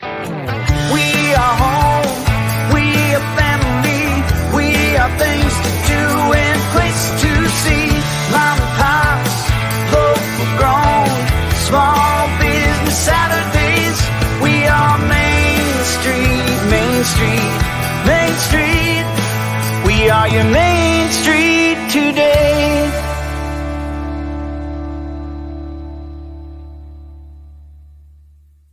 We 0.00 0.06
are 1.34 1.56
home. 1.56 2.74
We 2.74 3.14
are 3.14 3.36
family. 3.36 3.63
We 4.94 5.00
are 5.00 5.18
things 5.18 5.54
to 5.66 5.72
do 5.90 6.02
and 6.38 6.60
places 6.70 7.10
to 7.22 7.32
see. 7.62 7.86
Mom 8.30 8.56
and 8.62 8.74
pops, 8.78 9.36
local 9.90 10.46
grown, 10.54 11.10
small 11.66 12.38
business 12.38 12.98
Saturdays. 13.02 13.98
We 14.40 14.54
are 14.68 14.98
Main 14.98 15.74
Street, 15.94 16.58
Main 16.70 17.02
Street, 17.12 17.54
Main 18.06 18.34
Street. 18.46 19.06
We 19.84 20.10
are 20.10 20.28
your 20.28 20.44
Main 20.44 21.10
Street 21.10 21.53